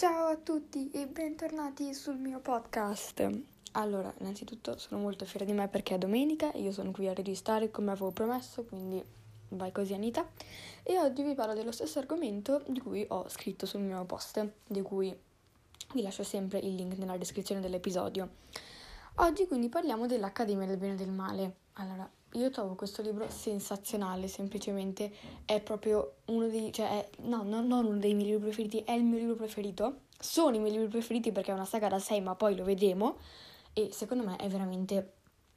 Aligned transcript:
Ciao 0.00 0.28
a 0.28 0.36
tutti 0.36 0.90
e 0.92 1.06
bentornati 1.06 1.92
sul 1.92 2.16
mio 2.16 2.40
podcast. 2.40 3.28
Allora, 3.72 4.10
innanzitutto 4.20 4.78
sono 4.78 4.98
molto 4.98 5.26
fiera 5.26 5.44
di 5.44 5.52
me 5.52 5.68
perché 5.68 5.96
è 5.96 5.98
domenica 5.98 6.52
e 6.52 6.62
io 6.62 6.72
sono 6.72 6.90
qui 6.90 7.06
a 7.06 7.12
registrare 7.12 7.70
come 7.70 7.90
avevo 7.90 8.10
promesso, 8.10 8.64
quindi 8.64 9.04
vai 9.50 9.70
così 9.72 9.92
Anita. 9.92 10.26
E 10.84 10.98
oggi 10.98 11.22
vi 11.22 11.34
parlo 11.34 11.52
dello 11.52 11.70
stesso 11.70 11.98
argomento 11.98 12.62
di 12.66 12.80
cui 12.80 13.04
ho 13.06 13.28
scritto 13.28 13.66
sul 13.66 13.82
mio 13.82 14.02
post, 14.06 14.42
di 14.66 14.80
cui 14.80 15.14
vi 15.92 16.00
lascio 16.00 16.24
sempre 16.24 16.60
il 16.60 16.74
link 16.74 16.96
nella 16.96 17.18
descrizione 17.18 17.60
dell'episodio. 17.60 18.36
Oggi 19.16 19.46
quindi 19.46 19.68
parliamo 19.68 20.06
dell'Accademia 20.06 20.66
del 20.66 20.78
Bene 20.78 20.94
e 20.94 20.96
del 20.96 21.10
Male. 21.10 21.56
Allora, 21.74 22.10
io 22.34 22.50
trovo 22.50 22.74
questo 22.74 23.02
libro 23.02 23.28
sensazionale, 23.28 24.28
semplicemente 24.28 25.10
è 25.44 25.60
proprio 25.60 26.18
uno 26.26 26.46
dei, 26.46 26.72
cioè 26.72 26.88
è, 26.88 27.08
no, 27.22 27.42
no, 27.42 27.60
non 27.60 27.86
uno 27.86 27.98
dei 27.98 28.14
miei 28.14 28.30
libri 28.30 28.44
preferiti, 28.44 28.82
è 28.84 28.92
il 28.92 29.02
mio 29.02 29.18
libro 29.18 29.34
preferito. 29.34 30.02
Sono 30.18 30.54
i 30.54 30.58
miei 30.58 30.72
libri 30.72 30.88
preferiti 30.88 31.32
perché 31.32 31.50
è 31.50 31.54
una 31.54 31.64
saga 31.64 31.88
da 31.88 31.98
6, 31.98 32.20
ma 32.20 32.34
poi 32.34 32.54
lo 32.54 32.62
vedremo 32.62 33.16
e 33.72 33.90
secondo 33.92 34.24
me 34.24 34.36
è 34.36 34.48
veramente 34.48 35.14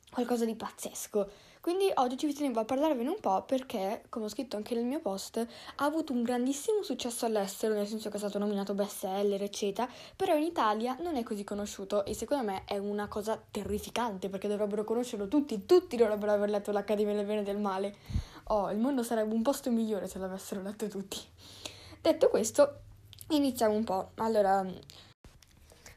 qualcosa 0.09 0.45
di 0.45 0.55
pazzesco. 0.55 1.29
Quindi 1.63 1.89
oggi 1.93 2.17
ci 2.17 2.33
tenevo 2.33 2.59
a 2.59 2.65
parlarvene 2.65 3.07
un 3.07 3.21
po' 3.21 3.43
perché, 3.43 4.03
come 4.09 4.25
ho 4.25 4.27
scritto 4.27 4.57
anche 4.57 4.75
nel 4.75 4.83
mio 4.83 4.99
post, 4.99 5.37
ha 5.37 5.85
avuto 5.85 6.11
un 6.11 6.21
grandissimo 6.21 6.83
successo 6.83 7.25
all'estero, 7.25 7.73
nel 7.73 7.87
senso 7.87 8.09
che 8.09 8.17
è 8.17 8.19
stato 8.19 8.37
nominato 8.37 8.73
bestseller, 8.73 9.41
eccetera, 9.41 9.89
però 10.13 10.35
in 10.35 10.43
Italia 10.43 10.97
non 10.99 11.15
è 11.15 11.23
così 11.23 11.45
conosciuto 11.45 12.03
e 12.03 12.13
secondo 12.13 12.43
me 12.43 12.63
è 12.65 12.77
una 12.77 13.07
cosa 13.07 13.41
terrificante 13.49 14.27
perché 14.27 14.49
dovrebbero 14.49 14.83
conoscerlo 14.83 15.29
tutti, 15.29 15.65
tutti 15.65 15.95
dovrebbero 15.95 16.33
aver 16.33 16.49
letto 16.49 16.73
l'Accademia 16.73 17.13
del 17.13 17.25
Bene 17.25 17.39
e 17.39 17.43
del 17.45 17.59
Male. 17.59 17.95
Oh, 18.47 18.69
il 18.69 18.77
mondo 18.77 19.01
sarebbe 19.01 19.33
un 19.33 19.41
posto 19.41 19.71
migliore 19.71 20.09
se 20.09 20.19
l'avessero 20.19 20.61
letto 20.61 20.89
tutti. 20.89 21.17
Detto 22.01 22.27
questo, 22.27 22.79
iniziamo 23.29 23.73
un 23.73 23.85
po'. 23.85 24.09
Allora, 24.15 24.69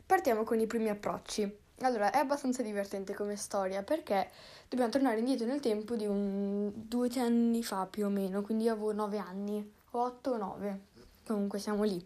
partiamo 0.07 0.45
con 0.45 0.61
i 0.61 0.67
primi 0.69 0.91
approcci. 0.91 1.65
Allora, 1.81 2.11
è 2.11 2.17
abbastanza 2.17 2.63
divertente 2.63 3.13
come 3.13 3.37
storia 3.37 3.83
perché 3.83 4.31
dobbiamo 4.67 4.91
tornare 4.91 5.19
indietro 5.19 5.47
nel 5.47 5.61
tempo 5.61 5.95
di 5.95 6.07
un 6.07 6.73
due 6.75 7.11
anni 7.19 7.63
fa 7.63 7.87
più 7.87 8.07
o 8.07 8.09
meno, 8.09 8.41
quindi 8.41 8.67
avevo 8.67 8.93
nove 8.93 9.19
anni, 9.19 9.75
otto 9.91 10.31
o 10.31 10.37
nove, 10.39 10.87
comunque 11.27 11.59
siamo 11.59 11.83
lì. 11.83 12.03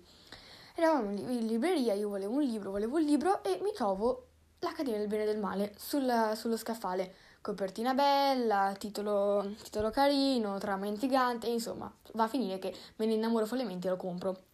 Eravamo 0.74 1.10
in 1.12 1.46
libreria, 1.46 1.94
io 1.94 2.08
volevo 2.08 2.34
un 2.34 2.42
libro, 2.42 2.72
volevo 2.72 2.96
un 2.96 3.04
libro 3.04 3.44
e 3.44 3.60
mi 3.62 3.72
trovo 3.72 4.26
l'Accademia 4.58 4.98
del 4.98 5.08
Bene 5.08 5.22
e 5.22 5.26
del 5.26 5.38
Male 5.38 5.72
sul, 5.76 6.32
sullo 6.34 6.56
scaffale. 6.56 7.14
Copertina 7.40 7.94
bella, 7.94 8.74
titolo, 8.76 9.54
titolo 9.62 9.90
carino, 9.90 10.58
trama 10.58 10.86
intrigante, 10.86 11.46
insomma, 11.46 11.90
va 12.14 12.24
a 12.24 12.28
finire 12.28 12.58
che 12.58 12.74
me 12.96 13.06
ne 13.06 13.14
innamoro 13.14 13.46
follemente 13.46 13.86
e 13.86 13.90
lo 13.90 13.96
compro. 13.96 14.49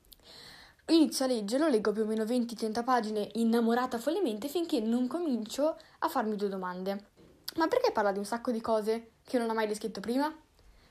Inizio 0.89 1.25
a 1.25 1.29
leggerlo, 1.29 1.67
leggo 1.67 1.91
più 1.91 2.03
o 2.03 2.07
meno 2.07 2.23
20-30 2.23 2.85
pagine 2.85 3.29
innamorata 3.35 3.99
follemente 3.99 4.47
finché 4.47 4.79
non 4.79 5.09
comincio 5.09 5.77
a 5.99 6.09
farmi 6.09 6.37
due 6.37 6.49
domande. 6.49 7.07
Ma 7.57 7.67
perché 7.67 7.91
parla 7.91 8.13
di 8.13 8.19
un 8.19 8.25
sacco 8.25 8.53
di 8.53 8.61
cose 8.61 9.15
che 9.25 9.37
non 9.37 9.51
ho 9.51 9.55
mai 9.55 9.67
descritto 9.67 9.99
prima? 9.99 10.33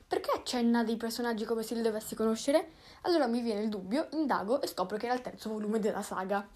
Perché 0.06 0.32
accenna 0.32 0.84
dei 0.84 0.98
personaggi 0.98 1.46
come 1.46 1.62
se 1.62 1.74
li 1.74 1.80
dovessi 1.80 2.14
conoscere? 2.14 2.72
Allora 3.02 3.26
mi 3.26 3.40
viene 3.40 3.62
il 3.62 3.70
dubbio, 3.70 4.08
indago 4.12 4.60
e 4.60 4.66
scopro 4.66 4.98
che 4.98 5.06
era 5.06 5.14
il 5.14 5.22
terzo 5.22 5.48
volume 5.48 5.78
della 5.78 6.02
saga. 6.02 6.46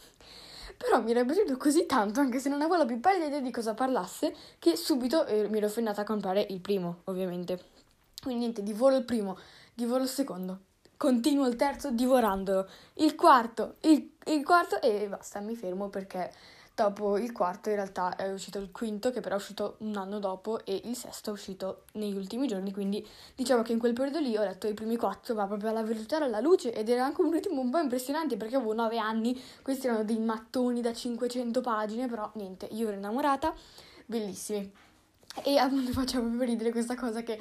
Però 0.76 1.00
mi 1.00 1.12
era 1.12 1.24
piaciuto 1.24 1.56
così 1.56 1.86
tanto, 1.86 2.20
anche 2.20 2.40
se 2.40 2.50
non 2.50 2.60
avevo 2.60 2.76
la 2.76 2.84
più 2.84 3.00
pallida 3.00 3.24
idea 3.24 3.40
di 3.40 3.50
cosa 3.50 3.72
parlasse, 3.72 4.36
che 4.58 4.76
subito 4.76 5.24
eh, 5.24 5.48
mi 5.48 5.56
ero 5.56 5.66
offendata 5.66 6.02
a 6.02 6.04
comprare 6.04 6.46
il 6.50 6.60
primo, 6.60 7.00
ovviamente. 7.04 7.58
Quindi 8.22 8.40
niente, 8.40 8.62
divoro 8.62 8.96
il 8.96 9.04
primo, 9.04 9.38
divoro 9.72 10.02
il 10.02 10.10
secondo, 10.10 10.60
continuo 11.00 11.46
il 11.46 11.56
terzo 11.56 11.90
divorandolo, 11.90 12.68
il 12.96 13.14
quarto, 13.14 13.76
il, 13.84 14.16
il 14.26 14.44
quarto 14.44 14.82
e 14.82 15.08
basta, 15.08 15.40
mi 15.40 15.56
fermo 15.56 15.88
perché 15.88 16.30
dopo 16.74 17.16
il 17.16 17.32
quarto 17.32 17.70
in 17.70 17.76
realtà 17.76 18.16
è 18.16 18.30
uscito 18.30 18.58
il 18.58 18.70
quinto 18.70 19.10
che 19.10 19.20
però 19.20 19.36
è 19.36 19.38
uscito 19.38 19.76
un 19.78 19.96
anno 19.96 20.18
dopo 20.18 20.62
e 20.62 20.78
il 20.84 20.94
sesto 20.94 21.30
è 21.30 21.32
uscito 21.32 21.84
negli 21.92 22.14
ultimi 22.14 22.46
giorni, 22.46 22.70
quindi 22.70 23.02
diciamo 23.34 23.62
che 23.62 23.72
in 23.72 23.78
quel 23.78 23.94
periodo 23.94 24.18
lì 24.18 24.36
ho 24.36 24.42
letto 24.42 24.66
i 24.66 24.74
primi 24.74 24.96
quattro, 24.96 25.34
ma 25.34 25.46
proprio 25.46 25.70
alla 25.70 25.82
velocità 25.82 26.18
e 26.20 26.24
alla 26.24 26.40
luce 26.40 26.70
ed 26.74 26.90
era 26.90 27.06
anche 27.06 27.22
un 27.22 27.30
ritmo 27.32 27.62
un 27.62 27.70
po' 27.70 27.78
impressionante 27.78 28.36
perché 28.36 28.56
avevo 28.56 28.74
nove 28.74 28.98
anni, 28.98 29.42
questi 29.62 29.86
erano 29.86 30.04
dei 30.04 30.18
mattoni 30.18 30.82
da 30.82 30.92
500 30.92 31.62
pagine, 31.62 32.08
però 32.08 32.30
niente, 32.34 32.68
io 32.72 32.88
ero 32.88 32.98
innamorata, 32.98 33.54
bellissimi. 34.04 34.70
E 35.44 35.56
appunto 35.56 35.92
facciamo 35.92 36.26
proprio 36.26 36.50
ridere 36.50 36.72
questa 36.72 36.94
cosa 36.94 37.22
che 37.22 37.40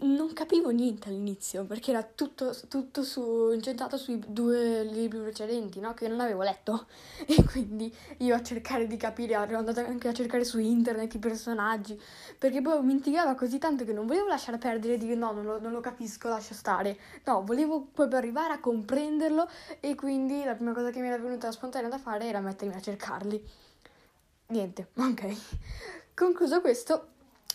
non 0.00 0.32
capivo 0.32 0.70
niente 0.70 1.08
all'inizio 1.08 1.64
perché 1.64 1.90
era 1.90 2.04
tutto, 2.04 2.54
tutto 2.68 3.02
su, 3.02 3.50
incentrato 3.52 3.96
sui 3.96 4.22
due 4.24 4.84
libri 4.84 5.18
precedenti 5.18 5.80
no? 5.80 5.92
che 5.94 6.06
non 6.06 6.20
avevo 6.20 6.42
letto. 6.42 6.86
E 7.26 7.44
quindi 7.44 7.92
io 8.18 8.34
a 8.34 8.42
cercare 8.42 8.86
di 8.86 8.96
capire 8.96 9.34
ero 9.34 9.58
andata 9.58 9.84
anche 9.84 10.08
a 10.08 10.12
cercare 10.12 10.44
su 10.44 10.58
internet 10.58 11.14
i 11.14 11.18
personaggi 11.18 12.00
perché 12.38 12.62
poi 12.62 12.82
mi 12.82 12.92
intrigava 12.92 13.34
così 13.34 13.58
tanto 13.58 13.84
che 13.84 13.92
non 13.92 14.06
volevo 14.06 14.26
lasciare 14.26 14.56
perdere 14.56 14.94
e 14.94 14.98
dire 14.98 15.14
no 15.14 15.32
non 15.32 15.44
lo, 15.44 15.60
non 15.60 15.72
lo 15.72 15.80
capisco 15.80 16.28
lascio 16.28 16.54
stare. 16.54 16.96
No 17.24 17.42
volevo 17.44 17.88
proprio 17.92 18.18
arrivare 18.18 18.52
a 18.54 18.60
comprenderlo 18.60 19.48
e 19.80 19.94
quindi 19.94 20.44
la 20.44 20.54
prima 20.54 20.72
cosa 20.72 20.90
che 20.90 21.00
mi 21.00 21.08
era 21.08 21.18
venuta 21.18 21.50
spontanea 21.50 21.88
da 21.88 21.98
fare 21.98 22.26
era 22.26 22.40
mettermi 22.40 22.74
a 22.74 22.80
cercarli. 22.80 23.44
Niente 24.48 24.88
ok. 24.96 25.36
Concluso 26.14 26.60
questo 26.60 27.08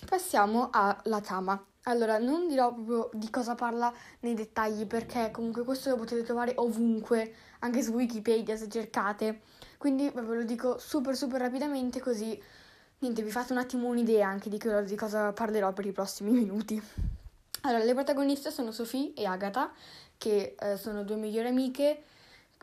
passiamo 0.06 0.70
alla 0.72 1.22
trama 1.22 1.64
allora, 1.84 2.18
non 2.18 2.48
dirò 2.48 2.74
proprio 2.74 3.10
di 3.14 3.30
cosa 3.30 3.56
parla 3.56 3.94
nei 4.22 4.34
dettagli 4.36 4.86
perché 4.86 5.32
comunque 5.32 5.64
questo 5.64 5.90
lo 5.90 5.98
potete 5.98 6.24
trovare 6.24 6.54
ovunque, 6.56 7.34
anche 7.60 7.82
su 7.82 7.92
Wikipedia 7.92 8.56
se 8.56 8.70
cercate. 8.70 9.42
Quindi 9.78 10.10
ve 10.10 10.22
lo 10.22 10.44
dico 10.44 10.78
super 10.78 11.16
super 11.16 11.42
rapidamente 11.42 12.00
così 12.00 12.42
niente, 13.00 13.22
vi 13.22 13.32
fate 13.32 13.52
un 13.52 13.60
attimo 13.60 13.90
un'idea 13.90 14.28
anche 14.28 14.50
di, 14.50 14.58
quello, 14.58 14.82
di 14.82 14.96
cosa 14.96 15.34
parlerò 15.34 15.74
per 15.74 15.86
i 15.86 15.92
prossimi 15.92 16.32
minuti. 16.40 16.82
Allora, 17.62 17.84
le 17.84 17.94
protagoniste 17.94 18.50
sono 18.50 18.72
Sophie 18.72 19.14
e 19.14 19.26
Agatha, 19.26 19.72
che 20.18 20.56
eh, 20.58 20.78
sono 20.78 21.04
due 21.04 21.18
migliori 21.18 21.50
amiche 21.50 22.04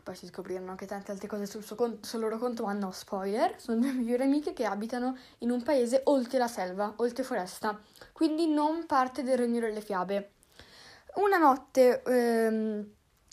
poi 0.03 0.15
si 0.15 0.27
scoprirono 0.27 0.71
anche 0.71 0.85
tante 0.85 1.11
altre 1.11 1.27
cose 1.27 1.45
sul, 1.45 1.63
conto, 1.75 2.05
sul, 2.05 2.19
loro 2.19 2.37
conto, 2.37 2.65
ma 2.65 2.73
no 2.73 2.91
spoiler, 2.91 3.55
sono 3.59 3.79
due 3.79 3.91
migliori 3.93 4.23
amiche 4.23 4.53
che 4.53 4.65
abitano 4.65 5.17
in 5.39 5.51
un 5.51 5.61
paese 5.63 6.01
oltre 6.05 6.37
la 6.37 6.47
selva, 6.47 6.93
oltre 6.97 7.23
foresta, 7.23 7.79
quindi 8.11 8.47
non 8.47 8.85
parte 8.85 9.23
del 9.23 9.37
regno 9.37 9.59
delle 9.59 9.81
fiabe. 9.81 10.31
Una 11.15 11.37
notte 11.37 12.01
ehm, 12.03 12.85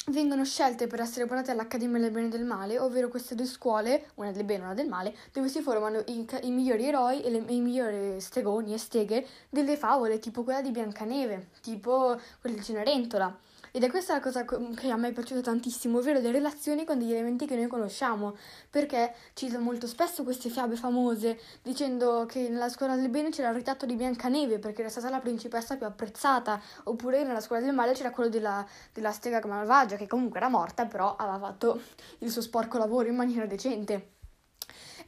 vengono 0.06 0.44
scelte 0.44 0.86
per 0.86 1.00
essere 1.00 1.26
portate 1.26 1.50
all'Accademia 1.50 2.00
del 2.00 2.10
Bene 2.10 2.26
e 2.26 2.30
del 2.30 2.44
Male, 2.44 2.78
ovvero 2.78 3.08
queste 3.08 3.34
due 3.34 3.46
scuole, 3.46 4.10
una 4.14 4.32
del 4.32 4.44
bene 4.44 4.62
e 4.62 4.64
una 4.64 4.74
del 4.74 4.88
male, 4.88 5.14
dove 5.32 5.48
si 5.48 5.60
formano 5.60 6.02
i, 6.06 6.26
i 6.42 6.50
migliori 6.50 6.86
eroi 6.86 7.22
e 7.22 7.30
le, 7.30 7.44
i 7.48 7.60
migliori 7.60 8.20
stregoni 8.20 8.74
e 8.74 8.78
steghe 8.78 9.26
delle 9.48 9.76
favole, 9.76 10.18
tipo 10.18 10.44
quella 10.44 10.62
di 10.62 10.70
Biancaneve, 10.70 11.48
tipo 11.60 12.18
quella 12.40 12.56
di 12.56 12.62
Cenerentola. 12.62 13.38
Ed 13.70 13.82
è 13.84 13.90
questa 13.90 14.14
la 14.14 14.20
cosa 14.20 14.44
che 14.44 14.90
a 14.90 14.96
me 14.96 15.08
è 15.08 15.12
piaciuta 15.12 15.40
tantissimo, 15.40 15.98
ovvero 15.98 16.20
le 16.20 16.30
relazioni 16.30 16.84
con 16.84 16.98
degli 16.98 17.12
elementi 17.12 17.46
che 17.46 17.56
noi 17.56 17.66
conosciamo, 17.66 18.36
perché 18.70 19.14
cita 19.34 19.58
molto 19.58 19.86
spesso 19.86 20.22
queste 20.22 20.48
fiabe 20.48 20.76
famose, 20.76 21.38
dicendo 21.62 22.26
che 22.26 22.48
nella 22.48 22.68
scuola 22.68 22.96
del 22.96 23.08
bene 23.08 23.30
c'era 23.30 23.50
il 23.50 23.56
ritratto 23.56 23.86
di 23.86 23.94
Biancaneve, 23.94 24.58
perché 24.58 24.80
era 24.80 24.90
stata 24.90 25.10
la 25.10 25.20
principessa 25.20 25.76
più 25.76 25.86
apprezzata, 25.86 26.60
oppure 26.84 27.24
nella 27.24 27.40
scuola 27.40 27.62
del 27.62 27.74
male 27.74 27.92
c'era 27.92 28.10
quello 28.10 28.30
della, 28.30 28.66
della 28.92 29.12
stega 29.12 29.40
malvagia, 29.46 29.96
che 29.96 30.06
comunque 30.06 30.38
era 30.38 30.48
morta, 30.48 30.86
però 30.86 31.14
aveva 31.16 31.38
fatto 31.38 31.80
il 32.18 32.30
suo 32.30 32.42
sporco 32.42 32.78
lavoro 32.78 33.08
in 33.08 33.16
maniera 33.16 33.46
decente 33.46 34.16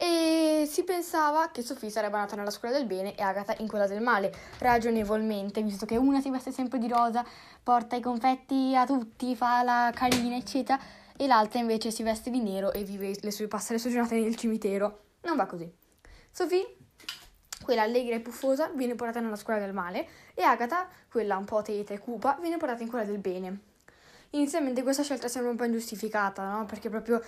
e 0.03 0.65
si 0.67 0.83
pensava 0.83 1.51
che 1.51 1.61
Sofì 1.61 1.91
sarebbe 1.91 2.17
nata 2.17 2.35
nella 2.35 2.49
scuola 2.49 2.75
del 2.75 2.87
bene 2.87 3.15
e 3.15 3.23
Agatha 3.23 3.55
in 3.59 3.69
quella 3.69 3.87
del 3.87 4.01
male, 4.01 4.33
ragionevolmente, 4.57 5.63
visto 5.63 5.85
che 5.85 5.99
una 5.99 6.23
si 6.23 6.31
veste 6.31 6.53
sempre 6.53 6.79
di 6.79 6.89
rosa, 6.89 7.23
porta 7.63 7.97
i 7.97 8.01
confetti 8.01 8.75
a 8.75 8.87
tutti, 8.87 9.37
fa 9.37 9.63
la 9.63 9.93
carina, 9.95 10.37
eccetera, 10.37 10.81
e 11.15 11.27
l'altra 11.27 11.61
invece 11.61 11.91
si 11.91 12.03
veste 12.03 12.31
di 12.31 12.41
nero 12.41 12.73
e 12.73 12.83
vive 12.83 13.15
le 13.21 13.31
sue, 13.31 13.47
passa 13.47 13.75
le 13.75 13.79
sue 13.79 13.91
giornate 13.91 14.19
nel 14.19 14.37
cimitero. 14.37 15.03
Non 15.25 15.37
va 15.37 15.45
così. 15.45 15.71
Sofì, 16.31 16.65
quella 17.63 17.83
allegra 17.83 18.15
e 18.15 18.21
puffosa, 18.21 18.71
viene 18.75 18.95
portata 18.95 19.21
nella 19.21 19.37
scuola 19.37 19.61
del 19.61 19.75
male 19.75 20.09
e 20.33 20.43
Agatha, 20.43 20.89
quella 21.11 21.37
un 21.37 21.45
po' 21.45 21.61
teta 21.61 21.93
e 21.93 21.99
cupa, 21.99 22.39
viene 22.41 22.57
portata 22.57 22.83
in 22.83 22.89
quella 22.89 23.05
del 23.05 23.19
bene. 23.19 23.61
Inizialmente 24.31 24.83
questa 24.83 25.03
scelta 25.03 25.29
sembra 25.29 25.51
un 25.51 25.59
po' 25.59 25.65
ingiustificata, 25.65 26.49
no? 26.49 26.65
Perché 26.65 26.89
proprio 26.89 27.21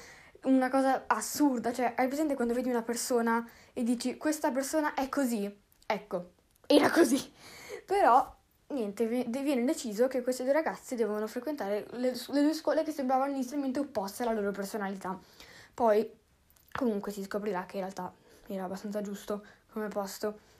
una 0.44 0.69
cosa 0.71 1.05
assurda, 1.06 1.73
cioè 1.73 1.94
hai 1.97 2.09
presente 2.09 2.35
quando 2.35 2.55
vedi 2.55 2.69
una 2.69 2.83
persona 2.83 3.49
e 3.73 3.83
dici 3.83 4.17
questa 4.17 4.50
persona 4.50 4.94
è 4.94 5.09
così? 5.09 5.50
Ecco, 5.87 6.31
era 6.67 6.91
così. 6.91 7.33
Però 7.87 8.41
niente, 8.69 9.06
viene 9.06 9.65
deciso 9.65 10.09
che 10.09 10.23
queste 10.23 10.44
due 10.44 10.53
ragazze 10.53 10.97
devono 10.97 11.27
frequentare 11.27 11.87
le, 11.93 12.12
le 12.12 12.43
due 12.43 12.55
scuole 12.55 12.83
che 12.83 12.91
sembravano 12.91 13.33
inizialmente 13.33 13.79
opposte 13.79 14.23
alla 14.23 14.33
loro 14.33 14.50
personalità. 14.50 15.19
Poi 15.75 16.11
comunque 16.73 17.12
si 17.12 17.23
scoprirà 17.23 17.67
che 17.67 17.77
in 17.77 17.83
realtà 17.83 18.12
era 18.47 18.65
abbastanza 18.65 19.00
giusto 19.03 19.45
come 19.71 19.88
posto. 19.88 20.50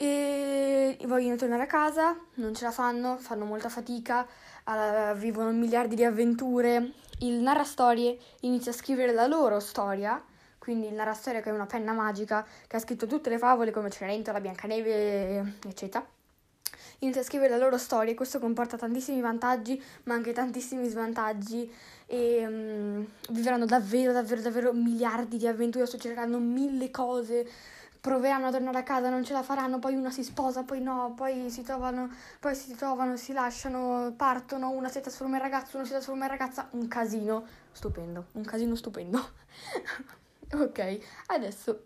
E 0.00 0.96
vogliono 1.06 1.34
tornare 1.34 1.64
a 1.64 1.66
casa, 1.66 2.16
non 2.34 2.54
ce 2.54 2.62
la 2.62 2.70
fanno, 2.70 3.16
fanno 3.18 3.44
molta 3.44 3.68
fatica 3.68 4.24
uh, 4.64 5.16
vivono 5.16 5.50
miliardi 5.50 5.96
di 5.96 6.04
avventure. 6.04 6.92
Il 7.20 7.40
narrastorie 7.40 8.16
inizia 8.42 8.70
a 8.70 8.74
scrivere 8.74 9.12
la 9.12 9.26
loro 9.26 9.58
storia, 9.58 10.22
quindi 10.58 10.86
il 10.86 10.94
narrastorie 10.94 11.40
che 11.40 11.50
è 11.50 11.52
una 11.52 11.66
penna 11.66 11.92
magica 11.92 12.46
che 12.68 12.76
ha 12.76 12.78
scritto 12.78 13.08
tutte 13.08 13.28
le 13.28 13.38
favole 13.38 13.72
come 13.72 13.90
Cenerentola, 13.90 14.40
Biancaneve, 14.40 15.54
eccetera. 15.66 16.06
Inizia 17.00 17.20
a 17.20 17.24
scrivere 17.24 17.50
la 17.50 17.58
loro 17.58 17.76
storia 17.76 18.12
e 18.12 18.14
questo 18.14 18.38
comporta 18.38 18.76
tantissimi 18.76 19.20
vantaggi 19.20 19.82
ma 20.04 20.14
anche 20.14 20.32
tantissimi 20.32 20.86
svantaggi 20.88 21.72
e 22.06 22.44
um, 22.46 23.06
vivranno 23.30 23.66
davvero, 23.66 24.12
davvero, 24.12 24.40
davvero 24.42 24.72
miliardi 24.72 25.38
di 25.38 25.46
avventure, 25.46 25.86
succederanno 25.86 26.38
mille 26.38 26.90
cose 26.90 27.48
proveranno 28.08 28.46
a 28.46 28.50
tornare 28.50 28.78
a 28.78 28.82
casa, 28.82 29.10
non 29.10 29.22
ce 29.22 29.34
la 29.34 29.42
faranno, 29.42 29.78
poi 29.78 29.94
una 29.94 30.10
si 30.10 30.24
sposa, 30.24 30.62
poi 30.62 30.80
no, 30.80 31.12
poi 31.14 31.50
si 31.50 31.60
trovano, 31.60 32.10
poi 32.40 32.54
si 32.54 32.74
trovano, 32.74 33.18
si 33.18 33.34
lasciano, 33.34 34.14
partono, 34.16 34.70
una 34.70 34.88
si 34.88 35.02
trasforma 35.02 35.36
in 35.36 35.42
ragazzo, 35.42 35.76
uno 35.76 35.84
si 35.84 35.92
trasforma 35.92 36.24
in 36.24 36.30
ragazza, 36.30 36.68
un 36.70 36.88
casino 36.88 37.46
stupendo, 37.70 38.28
un 38.32 38.44
casino 38.44 38.74
stupendo. 38.76 39.18
ok, 40.54 40.98
adesso 41.26 41.84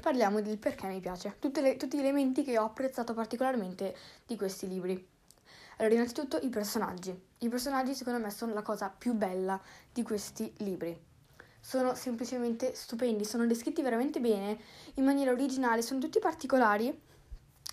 parliamo 0.00 0.40
del 0.40 0.56
perché 0.56 0.86
mi 0.86 0.98
piace, 0.98 1.36
le, 1.38 1.76
tutti 1.76 1.98
gli 1.98 2.00
elementi 2.00 2.42
che 2.42 2.56
ho 2.56 2.64
apprezzato 2.64 3.12
particolarmente 3.12 3.94
di 4.26 4.36
questi 4.36 4.66
libri. 4.66 5.08
Allora, 5.76 5.94
innanzitutto 5.94 6.38
i 6.40 6.48
personaggi. 6.48 7.14
I 7.40 7.48
personaggi 7.50 7.94
secondo 7.94 8.18
me 8.18 8.30
sono 8.30 8.54
la 8.54 8.62
cosa 8.62 8.88
più 8.96 9.12
bella 9.12 9.60
di 9.92 10.02
questi 10.02 10.50
libri 10.58 11.08
sono 11.60 11.94
semplicemente 11.94 12.74
stupendi, 12.74 13.24
sono 13.24 13.46
descritti 13.46 13.82
veramente 13.82 14.20
bene, 14.20 14.58
in 14.94 15.04
maniera 15.04 15.30
originale, 15.30 15.82
sono 15.82 16.00
tutti 16.00 16.18
particolari, 16.18 16.98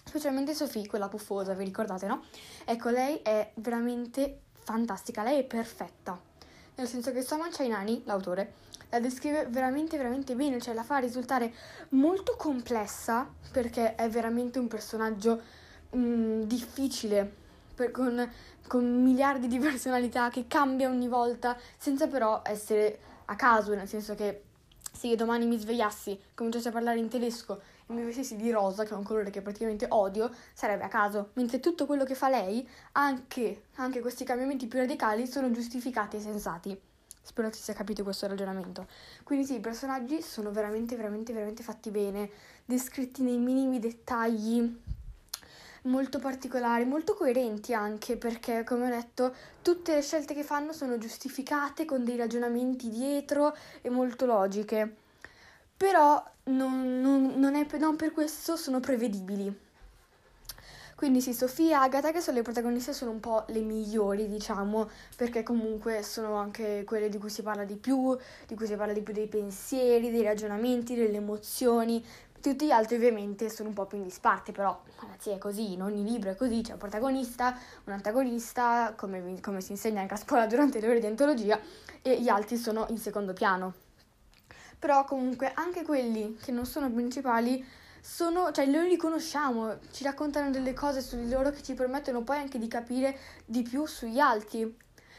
specialmente 0.03 0.53
Sophie, 0.53 0.87
quella 0.87 1.07
puffosa, 1.07 1.53
vi 1.53 1.63
ricordate, 1.63 2.05
no? 2.07 2.23
Ecco, 2.65 2.89
lei 2.89 3.19
è 3.23 3.51
veramente 3.55 4.41
fantastica, 4.53 5.23
lei 5.23 5.39
è 5.39 5.43
perfetta, 5.43 6.19
nel 6.75 6.87
senso 6.87 7.11
che 7.11 7.21
Saman 7.21 7.51
Chainani, 7.51 8.03
l'autore, 8.05 8.65
la 8.89 8.99
descrive 8.99 9.47
veramente 9.47 9.97
veramente 9.97 10.35
bene, 10.35 10.61
cioè 10.61 10.73
la 10.73 10.83
fa 10.83 10.97
risultare 10.97 11.53
molto 11.89 12.35
complessa 12.37 13.29
perché 13.51 13.95
è 13.95 14.07
veramente 14.09 14.59
un 14.59 14.67
personaggio 14.67 15.41
mh, 15.91 15.97
mm, 15.97 16.41
difficile, 16.43 17.45
per, 17.75 17.91
con, 17.91 18.29
con 18.67 19.03
miliardi 19.03 19.47
di 19.47 19.59
personalità 19.59 20.29
che 20.29 20.45
cambia 20.47 20.89
ogni 20.89 21.07
volta, 21.07 21.57
senza 21.77 22.07
però 22.07 22.41
essere 22.43 22.99
a 23.29 23.35
caso, 23.35 23.73
nel 23.73 23.87
senso 23.87 24.15
che 24.15 24.43
se 24.91 25.07
io 25.07 25.15
domani 25.15 25.45
mi 25.45 25.57
svegliassi, 25.57 26.19
cominciassi 26.33 26.69
a 26.69 26.71
parlare 26.71 26.97
in 26.97 27.07
tedesco 27.07 27.61
e 27.85 27.93
mi 27.93 28.03
vestissi 28.03 28.35
di 28.35 28.49
rosa, 28.51 28.83
che 28.83 28.93
è 28.93 28.97
un 28.97 29.03
colore 29.03 29.29
che 29.29 29.41
praticamente 29.41 29.85
odio, 29.89 30.31
sarebbe 30.53 30.83
a 30.83 30.87
caso. 30.87 31.29
Mentre 31.33 31.59
tutto 31.59 31.85
quello 31.85 32.03
che 32.03 32.15
fa 32.15 32.29
lei, 32.29 32.67
anche, 32.93 33.65
anche 33.75 33.99
questi 33.99 34.23
cambiamenti 34.23 34.65
più 34.65 34.79
radicali, 34.79 35.27
sono 35.27 35.51
giustificati 35.51 36.17
e 36.17 36.19
sensati. 36.19 36.79
Spero 37.21 37.49
che 37.49 37.55
si 37.55 37.63
sia 37.63 37.73
capito 37.73 38.03
questo 38.03 38.25
ragionamento. 38.25 38.87
Quindi 39.23 39.45
sì, 39.45 39.55
i 39.55 39.59
personaggi 39.59 40.21
sono 40.21 40.49
veramente, 40.51 40.95
veramente, 40.95 41.33
veramente 41.33 41.61
fatti 41.61 41.91
bene, 41.91 42.29
descritti 42.65 43.21
nei 43.21 43.37
minimi 43.37 43.79
dettagli 43.79 44.81
molto 45.83 46.19
particolari, 46.19 46.85
molto 46.85 47.13
coerenti 47.13 47.73
anche 47.73 48.17
perché, 48.17 48.63
come 48.63 48.87
ho 48.87 48.89
detto, 48.89 49.33
tutte 49.61 49.95
le 49.95 50.01
scelte 50.01 50.33
che 50.33 50.43
fanno 50.43 50.73
sono 50.73 50.97
giustificate 50.97 51.85
con 51.85 52.03
dei 52.03 52.17
ragionamenti 52.17 52.89
dietro 52.89 53.55
e 53.81 53.89
molto 53.89 54.25
logiche. 54.25 54.95
Però 55.75 56.23
non, 56.45 57.01
non, 57.01 57.33
non, 57.37 57.55
è, 57.55 57.65
non 57.77 57.95
per 57.95 58.11
questo 58.11 58.55
sono 58.55 58.79
prevedibili. 58.79 59.65
Quindi 60.97 61.21
sì, 61.21 61.31
Sofia 61.31 61.81
e 61.81 61.85
Agatha, 61.85 62.11
che 62.11 62.21
sono 62.21 62.37
le 62.37 62.41
protagoniste, 62.41 62.91
sono 62.91 63.11
un 63.11 63.19
po' 63.19 63.43
le 63.49 63.59
migliori, 63.59 64.27
diciamo, 64.27 64.89
perché 65.15 65.43
comunque 65.43 66.01
sono 66.01 66.33
anche 66.33 66.83
quelle 66.87 67.07
di 67.07 67.19
cui 67.19 67.29
si 67.29 67.43
parla 67.43 67.65
di 67.65 67.75
più, 67.75 68.17
di 68.47 68.55
cui 68.55 68.65
si 68.65 68.75
parla 68.75 68.93
di 68.93 69.01
più 69.01 69.13
dei 69.13 69.27
pensieri, 69.27 70.09
dei 70.09 70.23
ragionamenti, 70.23 70.95
delle 70.95 71.17
emozioni, 71.17 72.03
tutti 72.41 72.65
gli 72.65 72.71
altri 72.71 72.95
ovviamente 72.95 73.49
sono 73.49 73.69
un 73.69 73.75
po' 73.75 73.85
più 73.85 73.97
in 73.97 74.03
disparte, 74.03 74.51
però 74.51 74.79
ragazzi 74.99 75.31
è 75.31 75.37
così, 75.37 75.73
in 75.73 75.81
ogni 75.81 76.03
libro 76.03 76.29
è 76.29 76.35
così, 76.35 76.61
c'è 76.61 76.73
un 76.73 76.77
protagonista, 76.77 77.57
un 77.85 77.93
antagonista, 77.93 78.93
come, 78.95 79.39
come 79.41 79.61
si 79.61 79.71
insegna 79.71 80.01
anche 80.01 80.13
a 80.13 80.17
scuola 80.17 80.45
durante 80.45 80.79
le 80.79 80.87
ore 80.87 80.99
di 80.99 81.05
antologia, 81.05 81.59
e 82.01 82.21
gli 82.21 82.29
altri 82.29 82.57
sono 82.57 82.85
in 82.89 82.97
secondo 82.97 83.33
piano. 83.33 83.73
Però 84.79 85.03
comunque 85.05 85.51
anche 85.53 85.83
quelli 85.83 86.37
che 86.41 86.51
non 86.51 86.65
sono 86.65 86.91
principali 86.91 87.65
sono, 87.99 88.51
cioè 88.51 88.65
noi 88.67 88.87
li 88.87 88.97
conosciamo, 88.97 89.79
ci 89.91 90.03
raccontano 90.03 90.49
delle 90.49 90.73
cose 90.73 91.01
su 91.01 91.17
di 91.17 91.29
loro 91.29 91.49
che 91.49 91.61
ci 91.61 91.73
permettono 91.73 92.21
poi 92.21 92.37
anche 92.37 92.59
di 92.59 92.67
capire 92.67 93.17
di 93.45 93.63
più 93.63 93.85
sugli 93.85 94.19
altri. 94.19 94.77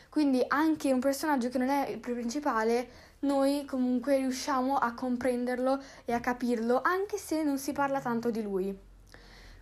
Quindi 0.08 0.42
anche 0.48 0.90
un 0.92 1.00
personaggio 1.00 1.50
che 1.50 1.58
non 1.58 1.68
è 1.68 1.88
il 1.88 1.98
principale 1.98 2.88
noi 3.20 3.64
comunque 3.64 4.16
riusciamo 4.18 4.76
a 4.76 4.94
comprenderlo 4.94 5.82
e 6.04 6.12
a 6.12 6.20
capirlo, 6.20 6.80
anche 6.82 7.18
se 7.18 7.42
non 7.42 7.58
si 7.58 7.72
parla 7.72 8.00
tanto 8.00 8.30
di 8.30 8.42
lui. 8.42 8.86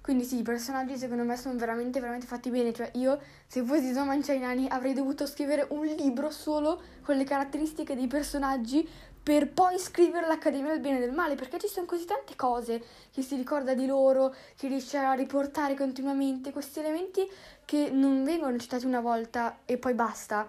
Quindi 0.06 0.22
sì, 0.22 0.38
i 0.38 0.42
personaggi 0.42 0.96
secondo 0.96 1.24
me 1.24 1.36
sono 1.36 1.58
veramente, 1.58 1.98
veramente 1.98 2.26
fatti 2.26 2.48
bene. 2.48 2.72
Cioè 2.72 2.90
io, 2.94 3.18
se 3.46 3.64
fossi 3.64 3.92
Zoman 3.92 4.22
Chainani, 4.22 4.68
avrei 4.68 4.92
dovuto 4.92 5.26
scrivere 5.26 5.66
un 5.70 5.84
libro 5.84 6.30
solo 6.30 6.80
con 7.02 7.16
le 7.16 7.24
caratteristiche 7.24 7.96
dei 7.96 8.06
personaggi 8.06 8.88
per 9.20 9.50
poi 9.50 9.76
scrivere 9.80 10.28
l'Accademia 10.28 10.70
del 10.70 10.80
Bene 10.80 10.98
e 10.98 11.00
del 11.00 11.12
Male, 11.12 11.34
perché 11.34 11.58
ci 11.58 11.66
sono 11.66 11.86
così 11.86 12.04
tante 12.04 12.36
cose 12.36 12.80
che 13.10 13.22
si 13.22 13.34
ricorda 13.34 13.74
di 13.74 13.84
loro, 13.84 14.32
che 14.56 14.68
riesce 14.68 14.96
a 14.98 15.14
riportare 15.14 15.74
continuamente, 15.74 16.52
questi 16.52 16.78
elementi 16.78 17.28
che 17.64 17.90
non 17.90 18.22
vengono 18.22 18.56
citati 18.58 18.86
una 18.86 19.00
volta 19.00 19.58
e 19.64 19.78
poi 19.78 19.94
basta 19.94 20.48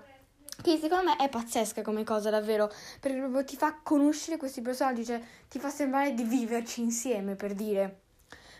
che 0.61 0.77
secondo 0.77 1.05
me 1.05 1.15
è 1.17 1.29
pazzesca 1.29 1.81
come 1.81 2.03
cosa 2.03 2.29
davvero, 2.29 2.71
perché 2.99 3.17
proprio 3.17 3.43
ti 3.43 3.55
fa 3.55 3.79
conoscere 3.83 4.37
questi 4.37 4.61
personaggi, 4.61 5.05
cioè 5.05 5.21
ti 5.47 5.59
fa 5.59 5.69
sembrare 5.69 6.13
di 6.13 6.23
viverci 6.23 6.81
insieme, 6.81 7.35
per 7.35 7.53
dire. 7.53 7.99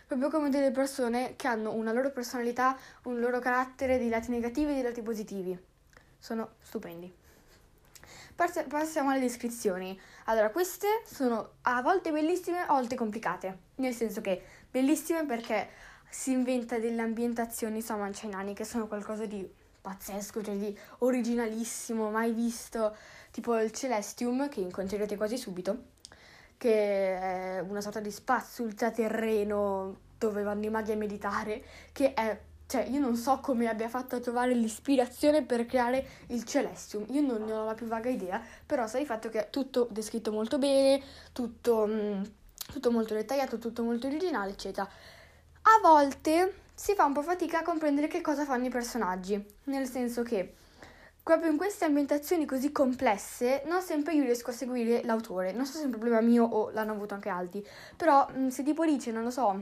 Proprio 0.06 0.30
come 0.30 0.48
delle 0.48 0.70
persone 0.70 1.34
che 1.36 1.48
hanno 1.48 1.74
una 1.74 1.92
loro 1.92 2.10
personalità, 2.10 2.78
un 3.04 3.20
loro 3.20 3.40
carattere, 3.40 3.98
dei 3.98 4.08
lati 4.08 4.30
negativi 4.30 4.70
e 4.70 4.74
dei 4.74 4.82
lati 4.82 5.02
positivi. 5.02 5.58
Sono 6.18 6.52
stupendi. 6.62 7.12
Passiamo 8.34 9.10
alle 9.10 9.20
descrizioni. 9.20 10.00
Allora, 10.26 10.50
queste 10.50 11.02
sono 11.04 11.54
a 11.62 11.82
volte 11.82 12.12
bellissime, 12.12 12.60
a 12.60 12.72
volte 12.72 12.94
complicate. 12.94 13.58
Nel 13.76 13.92
senso 13.92 14.20
che 14.20 14.40
bellissime 14.70 15.26
perché 15.26 15.68
si 16.08 16.30
inventa 16.30 16.78
delle 16.78 17.02
ambientazioni 17.02 17.82
samancenani 17.82 18.54
che 18.54 18.64
sono 18.64 18.86
qualcosa 18.86 19.26
di 19.26 19.57
pazzesco, 19.80 20.42
cioè 20.42 20.56
di 20.56 20.76
originalissimo, 20.98 22.10
mai 22.10 22.32
visto, 22.32 22.96
tipo 23.30 23.58
il 23.58 23.72
Celestium, 23.72 24.48
che 24.48 24.60
incontrerete 24.60 25.16
quasi 25.16 25.36
subito, 25.36 25.96
che 26.56 27.18
è 27.18 27.60
una 27.60 27.80
sorta 27.80 28.00
di 28.00 28.10
spazio 28.10 28.64
ultraterreno 28.64 30.06
dove 30.18 30.42
vanno 30.42 30.64
i 30.64 30.70
maghi 30.70 30.92
a 30.92 30.96
meditare, 30.96 31.62
che 31.92 32.12
è 32.14 32.38
cioè, 32.68 32.82
io 32.82 33.00
non 33.00 33.16
so 33.16 33.38
come 33.40 33.66
abbia 33.66 33.88
fatto 33.88 34.16
a 34.16 34.20
trovare 34.20 34.52
l'ispirazione 34.52 35.42
per 35.42 35.64
creare 35.64 36.06
il 36.26 36.44
Celestium. 36.44 37.06
Io 37.12 37.22
non 37.22 37.42
ne 37.44 37.52
ho 37.54 37.64
la 37.64 37.72
più 37.72 37.86
vaga 37.86 38.10
idea, 38.10 38.42
però 38.66 38.86
sai 38.86 39.00
il 39.00 39.06
fatto 39.06 39.30
che 39.30 39.46
è 39.46 39.50
tutto 39.50 39.88
descritto 39.90 40.32
molto 40.32 40.58
bene, 40.58 41.02
tutto, 41.32 41.86
mm, 41.86 42.22
tutto 42.70 42.90
molto 42.90 43.14
dettagliato, 43.14 43.56
tutto 43.56 43.82
molto 43.82 44.06
originale, 44.06 44.50
eccetera. 44.50 44.86
A 44.86 45.80
volte 45.80 46.66
si 46.78 46.94
fa 46.94 47.04
un 47.04 47.12
po' 47.12 47.22
fatica 47.22 47.58
a 47.58 47.62
comprendere 47.62 48.06
che 48.06 48.20
cosa 48.20 48.44
fanno 48.44 48.66
i 48.66 48.70
personaggi, 48.70 49.44
nel 49.64 49.88
senso 49.88 50.22
che 50.22 50.54
proprio 51.20 51.50
in 51.50 51.56
queste 51.56 51.84
ambientazioni 51.84 52.46
così 52.46 52.70
complesse 52.70 53.64
non 53.66 53.82
sempre 53.82 54.14
io 54.14 54.22
riesco 54.22 54.50
a 54.50 54.52
seguire 54.52 55.02
l'autore, 55.02 55.50
non 55.50 55.66
so 55.66 55.72
se 55.72 55.82
è 55.82 55.84
un 55.86 55.90
problema 55.90 56.20
mio 56.20 56.44
o 56.44 56.70
l'hanno 56.70 56.92
avuto 56.92 57.14
anche 57.14 57.30
altri, 57.30 57.66
però 57.96 58.28
se 58.46 58.62
tipo 58.62 58.84
dice, 58.84 59.10
non 59.10 59.24
lo 59.24 59.30
so, 59.32 59.60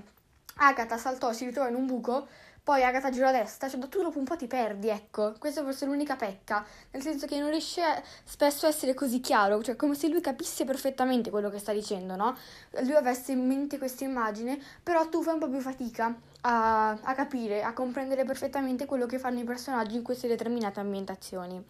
Agatha 0.56 0.98
saltò, 0.98 1.32
si 1.32 1.46
ritrova 1.46 1.70
in 1.70 1.74
un 1.76 1.86
buco, 1.86 2.28
poi 2.66 2.82
Agatha 2.82 3.10
gira 3.10 3.28
a 3.28 3.32
destra, 3.32 3.68
cioè 3.68 3.78
tu 3.88 4.02
dopo 4.02 4.18
un 4.18 4.24
po' 4.24 4.34
ti 4.34 4.48
perdi, 4.48 4.88
ecco. 4.88 5.34
Questa 5.38 5.62
forse 5.62 5.84
è 5.84 5.88
l'unica 5.88 6.16
pecca, 6.16 6.66
nel 6.90 7.00
senso 7.00 7.24
che 7.26 7.38
non 7.38 7.48
riesce 7.50 7.80
spesso 8.24 8.66
a 8.66 8.70
essere 8.70 8.92
così 8.92 9.20
chiaro, 9.20 9.62
cioè 9.62 9.76
come 9.76 9.94
se 9.94 10.08
lui 10.08 10.20
capisse 10.20 10.64
perfettamente 10.64 11.30
quello 11.30 11.48
che 11.48 11.60
sta 11.60 11.72
dicendo, 11.72 12.16
no? 12.16 12.36
Lui 12.80 12.96
avesse 12.96 13.30
in 13.30 13.46
mente 13.46 13.78
questa 13.78 14.02
immagine, 14.02 14.60
però 14.82 15.08
tu 15.08 15.22
fai 15.22 15.34
un 15.34 15.40
po' 15.40 15.48
più 15.48 15.60
fatica 15.60 16.12
a, 16.46 16.90
a 16.90 17.14
capire, 17.14 17.62
a 17.62 17.72
comprendere 17.72 18.24
perfettamente 18.24 18.86
quello 18.86 19.06
che 19.06 19.18
fanno 19.18 19.40
i 19.40 19.44
personaggi 19.44 19.96
in 19.96 20.02
queste 20.02 20.28
determinate 20.28 20.80
ambientazioni. 20.80 21.62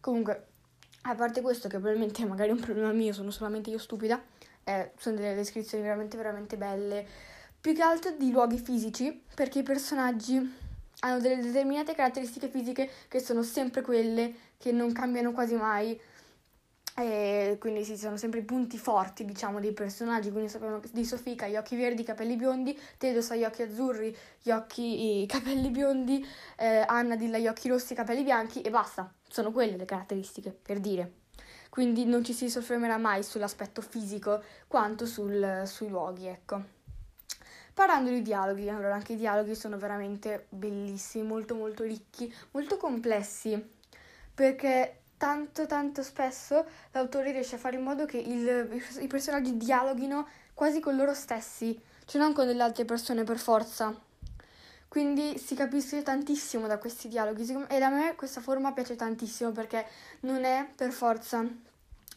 Comunque, 0.00 0.46
a 1.02 1.14
parte 1.14 1.40
questo, 1.40 1.68
che 1.68 1.78
probabilmente 1.78 2.24
magari 2.26 2.50
è 2.50 2.52
un 2.52 2.60
problema 2.60 2.92
mio, 2.92 3.12
sono 3.12 3.30
solamente 3.30 3.70
io 3.70 3.78
stupida, 3.78 4.22
eh, 4.64 4.92
sono 4.98 5.16
delle 5.16 5.34
descrizioni 5.34 5.82
veramente, 5.82 6.16
veramente 6.16 6.56
belle 6.56 7.06
più 7.66 7.74
che 7.74 7.82
altro 7.82 8.12
di 8.12 8.30
luoghi 8.30 8.58
fisici, 8.58 9.24
perché 9.34 9.58
i 9.58 9.62
personaggi 9.64 10.38
hanno 11.00 11.18
delle 11.18 11.42
determinate 11.42 11.96
caratteristiche 11.96 12.48
fisiche 12.48 12.88
che 13.08 13.18
sono 13.18 13.42
sempre 13.42 13.82
quelle, 13.82 14.32
che 14.56 14.70
non 14.70 14.92
cambiano 14.92 15.32
quasi 15.32 15.56
mai. 15.56 16.00
E 16.98 17.58
quindi 17.60 17.84
sì, 17.84 17.98
sono 17.98 18.16
sempre 18.16 18.40
i 18.40 18.42
punti 18.42 18.78
forti, 18.78 19.26
diciamo, 19.26 19.60
dei 19.60 19.72
personaggi. 19.72 20.30
Quindi 20.30 20.48
sappiamo 20.48 20.80
di 20.90 21.04
Sofika, 21.04 21.46
gli 21.46 21.56
occhi 21.56 21.76
verdi, 21.76 22.00
i 22.00 22.04
capelli 22.04 22.36
biondi, 22.36 22.78
Tedos 22.96 23.30
ha 23.30 23.36
gli 23.36 23.44
occhi 23.44 23.62
azzurri, 23.62 24.16
gli 24.40 24.50
occhi, 24.50 25.22
i 25.22 25.26
capelli 25.28 25.68
biondi, 25.68 26.26
eh, 26.56 26.84
Anna 26.86 27.16
Dilla 27.16 27.36
gli 27.36 27.48
occhi 27.48 27.68
rossi, 27.68 27.92
i 27.92 27.96
capelli 27.96 28.22
bianchi 28.22 28.62
e 28.62 28.70
basta. 28.70 29.12
Sono 29.28 29.52
quelle 29.52 29.76
le 29.76 29.84
caratteristiche, 29.84 30.50
per 30.50 30.80
dire. 30.80 31.12
Quindi 31.68 32.06
non 32.06 32.24
ci 32.24 32.32
si 32.32 32.48
soffermerà 32.48 32.96
mai 32.96 33.22
sull'aspetto 33.22 33.82
fisico 33.82 34.42
quanto 34.66 35.04
sul, 35.04 35.64
sui 35.66 35.88
luoghi, 35.88 36.26
ecco. 36.28 36.62
Parlando 37.74 38.08
di 38.08 38.22
dialoghi, 38.22 38.70
allora 38.70 38.94
anche 38.94 39.12
i 39.12 39.16
dialoghi 39.16 39.54
sono 39.54 39.76
veramente 39.76 40.46
bellissimi, 40.48 41.26
molto 41.26 41.54
molto 41.54 41.82
ricchi, 41.82 42.34
molto 42.52 42.78
complessi, 42.78 43.62
perché 44.32 45.00
tanto 45.16 45.66
tanto 45.66 46.02
spesso 46.02 46.64
l'autore 46.92 47.32
riesce 47.32 47.56
a 47.56 47.58
fare 47.58 47.76
in 47.76 47.82
modo 47.82 48.04
che 48.04 48.18
il, 48.18 48.82
i 49.00 49.06
personaggi 49.06 49.56
dialoghino 49.56 50.26
quasi 50.54 50.80
con 50.80 50.96
loro 50.96 51.14
stessi, 51.14 51.78
cioè 52.04 52.20
non 52.20 52.32
con 52.32 52.46
delle 52.46 52.62
altre 52.62 52.84
persone 52.84 53.24
per 53.24 53.38
forza. 53.38 53.94
Quindi 54.88 55.36
si 55.38 55.54
capisce 55.54 56.02
tantissimo 56.02 56.66
da 56.66 56.78
questi 56.78 57.08
dialoghi 57.08 57.66
e 57.68 57.82
a 57.82 57.90
me 57.90 58.14
questa 58.14 58.40
forma 58.40 58.72
piace 58.72 58.96
tantissimo 58.96 59.50
perché 59.50 59.84
non 60.20 60.44
è 60.44 60.66
per 60.74 60.92
forza 60.92 61.44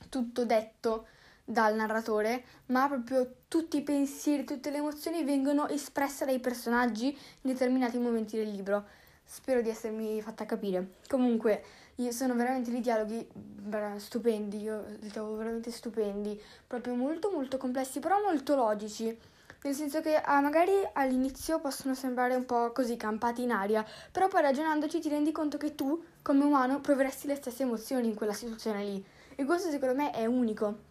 tutto 0.08 0.46
detto 0.46 1.08
dal 1.44 1.76
narratore, 1.76 2.44
ma 2.68 2.88
proprio 2.88 3.34
tutti 3.48 3.78
i 3.78 3.82
pensieri, 3.82 4.44
tutte 4.44 4.70
le 4.70 4.78
emozioni 4.78 5.24
vengono 5.24 5.68
espresse 5.68 6.24
dai 6.24 6.40
personaggi 6.40 7.08
in 7.08 7.52
determinati 7.52 7.98
momenti 7.98 8.38
del 8.38 8.52
libro. 8.52 8.86
Spero 9.26 9.62
di 9.62 9.70
essermi 9.70 10.22
fatta 10.22 10.46
capire. 10.46 10.92
Comunque, 11.08 11.64
sono 12.12 12.34
veramente 12.34 12.72
dei 12.72 12.82
dialoghi 12.82 13.28
stupendi, 13.98 14.62
io 14.62 14.86
li 15.00 15.10
trovo 15.10 15.36
veramente 15.36 15.70
stupendi, 15.70 16.42
proprio 16.66 16.96
molto 16.96 17.30
molto 17.30 17.58
complessi, 17.58 18.00
però 18.00 18.22
molto 18.22 18.56
logici. 18.56 19.18
Nel 19.62 19.76
senso 19.76 20.00
che 20.00 20.16
ah, 20.16 20.40
magari 20.40 20.72
all'inizio 20.94 21.60
possono 21.60 21.94
sembrare 21.94 22.34
un 22.34 22.46
po' 22.46 22.72
così 22.72 22.96
campati 22.96 23.44
in 23.44 23.52
aria, 23.52 23.86
però 24.12 24.30
poi 24.30 24.42
ragionandoci 24.42 25.02
ti 25.02 25.10
rendi 25.10 25.34
conto 25.34 25.58
che 25.58 25.76
tu, 25.76 26.02
come 26.22 26.46
umano, 26.46 26.80
proveresti 26.80 27.28
le 27.28 27.36
stesse 27.36 27.64
emozioni 27.64 28.08
in 28.08 28.16
quella 28.16 28.32
situazione 28.32 28.84
lì. 28.86 29.06
E 29.36 29.44
questo 29.44 29.70
secondo 29.70 29.96
me 29.96 30.12
è 30.12 30.26
unico. 30.26 30.88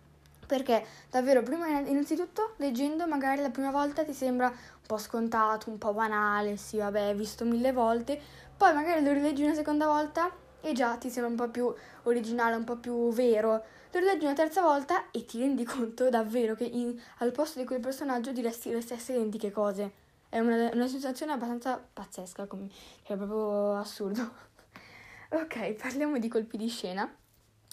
Perché 0.47 0.85
davvero, 1.11 1.43
prima 1.43 1.67
innanzitutto 1.79 2.55
leggendo 2.57 3.07
magari 3.07 3.41
la 3.41 3.51
prima 3.51 3.71
volta 3.71 4.05
ti 4.05 4.13
sembra 4.13 4.49
un 4.49 4.87
po' 4.87 4.99
scontato, 4.99 5.71
un 5.71 5.79
po' 5.79 5.95
banale, 5.95 6.57
sì 6.59 6.77
vabbè, 6.79 7.15
visto 7.15 7.45
mille 7.45 7.73
volte, 7.73 8.21
poi 8.57 8.75
magari 8.75 9.03
lo 9.03 9.13
rileggi 9.13 9.43
una 9.43 9.55
seconda 9.55 9.87
volta 9.87 10.31
e 10.61 10.73
già 10.73 10.97
ti 10.97 11.11
sembra 11.11 11.31
un 11.31 11.37
po' 11.37 11.49
più 11.49 11.73
originale, 12.05 12.57
un 12.57 12.65
po' 12.65 12.77
più 12.77 13.11
vero. 13.13 13.65
Lo 13.93 14.01
rileggi 14.01 14.25
una 14.25 14.35
terza 14.35 14.61
volta 14.61 15.11
e 15.11 15.25
ti 15.25 15.39
rendi 15.39 15.65
conto 15.65 16.11
davvero 16.11 16.55
che 16.55 16.65
in, 16.65 17.01
al 17.19 17.33
posto 17.33 17.59
di 17.59 17.65
quel 17.65 17.81
personaggio 17.81 18.33
diresti 18.33 18.71
le 18.71 18.81
stesse 18.81 19.13
identiche 19.13 19.51
cose. 19.51 19.93
È 20.29 20.39
una, 20.39 20.71
una 20.73 20.87
sensazione 20.87 21.33
abbastanza 21.33 21.83
pazzesca, 21.93 22.47
come, 22.47 22.69
è 23.03 23.17
proprio 23.17 23.77
assurdo. 23.77 24.31
ok, 25.31 25.73
parliamo 25.73 26.19
di 26.19 26.29
colpi 26.29 26.57
di 26.57 26.69
scena. 26.69 27.11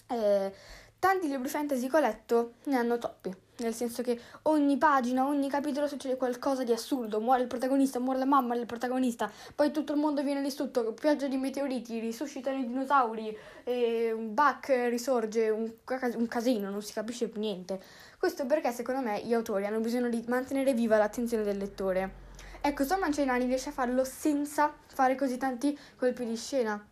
Eh, 0.08 0.52
tanti 0.98 1.28
libri 1.28 1.48
fantasy 1.48 1.88
che 1.88 1.96
ho 1.96 2.00
letto 2.00 2.54
ne 2.64 2.76
hanno 2.76 2.96
troppi, 2.96 3.34
nel 3.58 3.74
senso 3.74 4.02
che 4.02 4.20
ogni 4.42 4.76
pagina, 4.76 5.26
ogni 5.26 5.48
capitolo 5.48 5.86
succede 5.86 6.16
qualcosa 6.16 6.64
di 6.64 6.72
assurdo, 6.72 7.20
muore 7.20 7.42
il 7.42 7.46
protagonista, 7.46 7.98
muore 7.98 8.18
la 8.18 8.24
mamma 8.24 8.54
del 8.54 8.66
protagonista, 8.66 9.30
poi 9.54 9.70
tutto 9.70 9.92
il 9.92 9.98
mondo 9.98 10.22
viene 10.22 10.42
distrutto, 10.42 10.92
pioggia 10.92 11.26
di 11.26 11.36
meteoriti, 11.36 11.98
risuscitano 11.98 12.58
i 12.58 12.66
dinosauri, 12.66 13.36
e 13.64 14.14
Buck 14.16 14.68
risorge, 14.88 15.50
un, 15.50 15.70
un 16.16 16.28
casino, 16.28 16.70
non 16.70 16.82
si 16.82 16.92
capisce 16.92 17.28
più 17.28 17.40
niente. 17.40 17.80
Questo 18.18 18.46
perché 18.46 18.72
secondo 18.72 19.00
me 19.02 19.20
gli 19.24 19.34
autori 19.34 19.66
hanno 19.66 19.80
bisogno 19.80 20.08
di 20.08 20.24
mantenere 20.28 20.74
viva 20.74 20.96
l'attenzione 20.96 21.44
del 21.44 21.56
lettore. 21.56 22.24
Ecco, 22.60 22.84
Tom 22.84 23.00
Mancinani 23.00 23.44
riesce 23.46 23.68
a 23.68 23.72
farlo 23.72 24.04
senza 24.04 24.74
fare 24.86 25.14
così 25.14 25.36
tanti 25.36 25.78
colpi 25.96 26.24
di 26.24 26.36
scena 26.36 26.84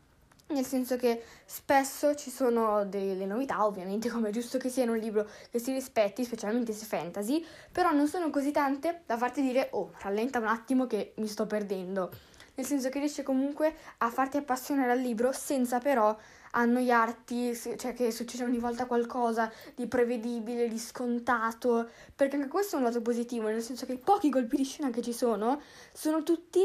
nel 0.54 0.64
senso 0.64 0.96
che 0.96 1.23
spesso 1.44 2.14
ci 2.14 2.30
sono 2.30 2.84
delle 2.87 3.26
novità, 3.26 3.66
ovviamente 3.66 4.08
come 4.11 4.28
è 4.28 4.32
giusto 4.32 4.58
che 4.58 4.68
sia 4.68 4.84
in 4.84 4.90
un 4.90 4.99
libro 4.99 5.28
che 5.50 5.58
si 5.58 5.73
rispetti, 5.73 6.25
specialmente 6.25 6.73
se 6.73 6.87
fantasy, 6.87 7.44
però 7.70 7.92
non 7.92 8.08
sono 8.08 8.30
così 8.30 8.50
tante 8.50 9.02
da 9.06 9.16
farti 9.16 9.42
dire 9.42 9.68
oh, 9.73 9.92
rallenta 9.99 10.38
un 10.38 10.46
attimo 10.46 10.87
che 10.87 11.12
mi 11.16 11.26
sto 11.26 11.46
perdendo. 11.46 12.11
Nel 12.56 12.64
senso 12.64 12.88
che 12.88 13.00
riesce 13.00 13.25
comunque 13.25 13.75
a 13.99 14.11
farti 14.11 14.37
appassionare 14.37 14.92
al 14.92 15.00
libro 15.00 15.32
senza 15.32 15.80
però 15.80 16.16
annoiarti, 16.52 17.52
cioè 17.76 17.92
che 17.94 18.12
succede 18.12 18.44
ogni 18.44 18.58
volta 18.58 18.87
qualcosa 18.87 19.50
di 19.75 19.88
prevedibile, 19.88 20.68
di 20.68 20.78
scontato, 20.78 21.88
perché 22.14 22.37
anche 22.37 22.49
questo 22.49 22.76
è 22.76 22.78
un 22.78 22.84
lato 22.84 23.02
positivo, 23.02 23.49
nel 23.49 23.62
senso 23.62 23.87
che 23.87 23.94
i 23.94 23.99
pochi 23.99 24.30
colpi 24.30 24.56
di 24.56 24.64
scena 24.64 24.90
che 24.90 25.02
ci 25.02 25.12
sono 25.12 25.61
sono 25.92 26.23
tutti 26.23 26.61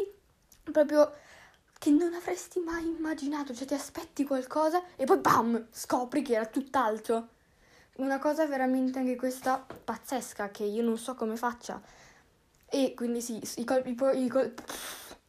proprio 0.71 1.11
che 1.79 1.89
non 1.91 2.13
avresti 2.13 2.59
mai 2.59 2.85
immaginato, 2.85 3.55
cioè 3.55 3.65
ti 3.65 3.73
aspetti 3.73 4.25
qualcosa 4.25 4.83
e 4.97 5.05
poi 5.05 5.17
bam, 5.17 5.67
scopri 5.71 6.21
che 6.21 6.35
era 6.35 6.45
tutt'altro. 6.45 7.29
Una 7.95 8.19
cosa 8.19 8.45
veramente 8.45 8.99
anche 8.99 9.15
questa 9.15 9.57
pazzesca 9.57 10.49
che 10.51 10.65
io 10.65 10.83
non 10.83 10.97
so 10.97 11.15
come 11.15 11.37
faccia. 11.37 11.81
E 12.67 12.93
quindi 12.95 13.21
sì, 13.21 13.41
i 13.55 13.63
colpi, 13.63 13.91
i, 13.91 14.27
col- 14.27 14.53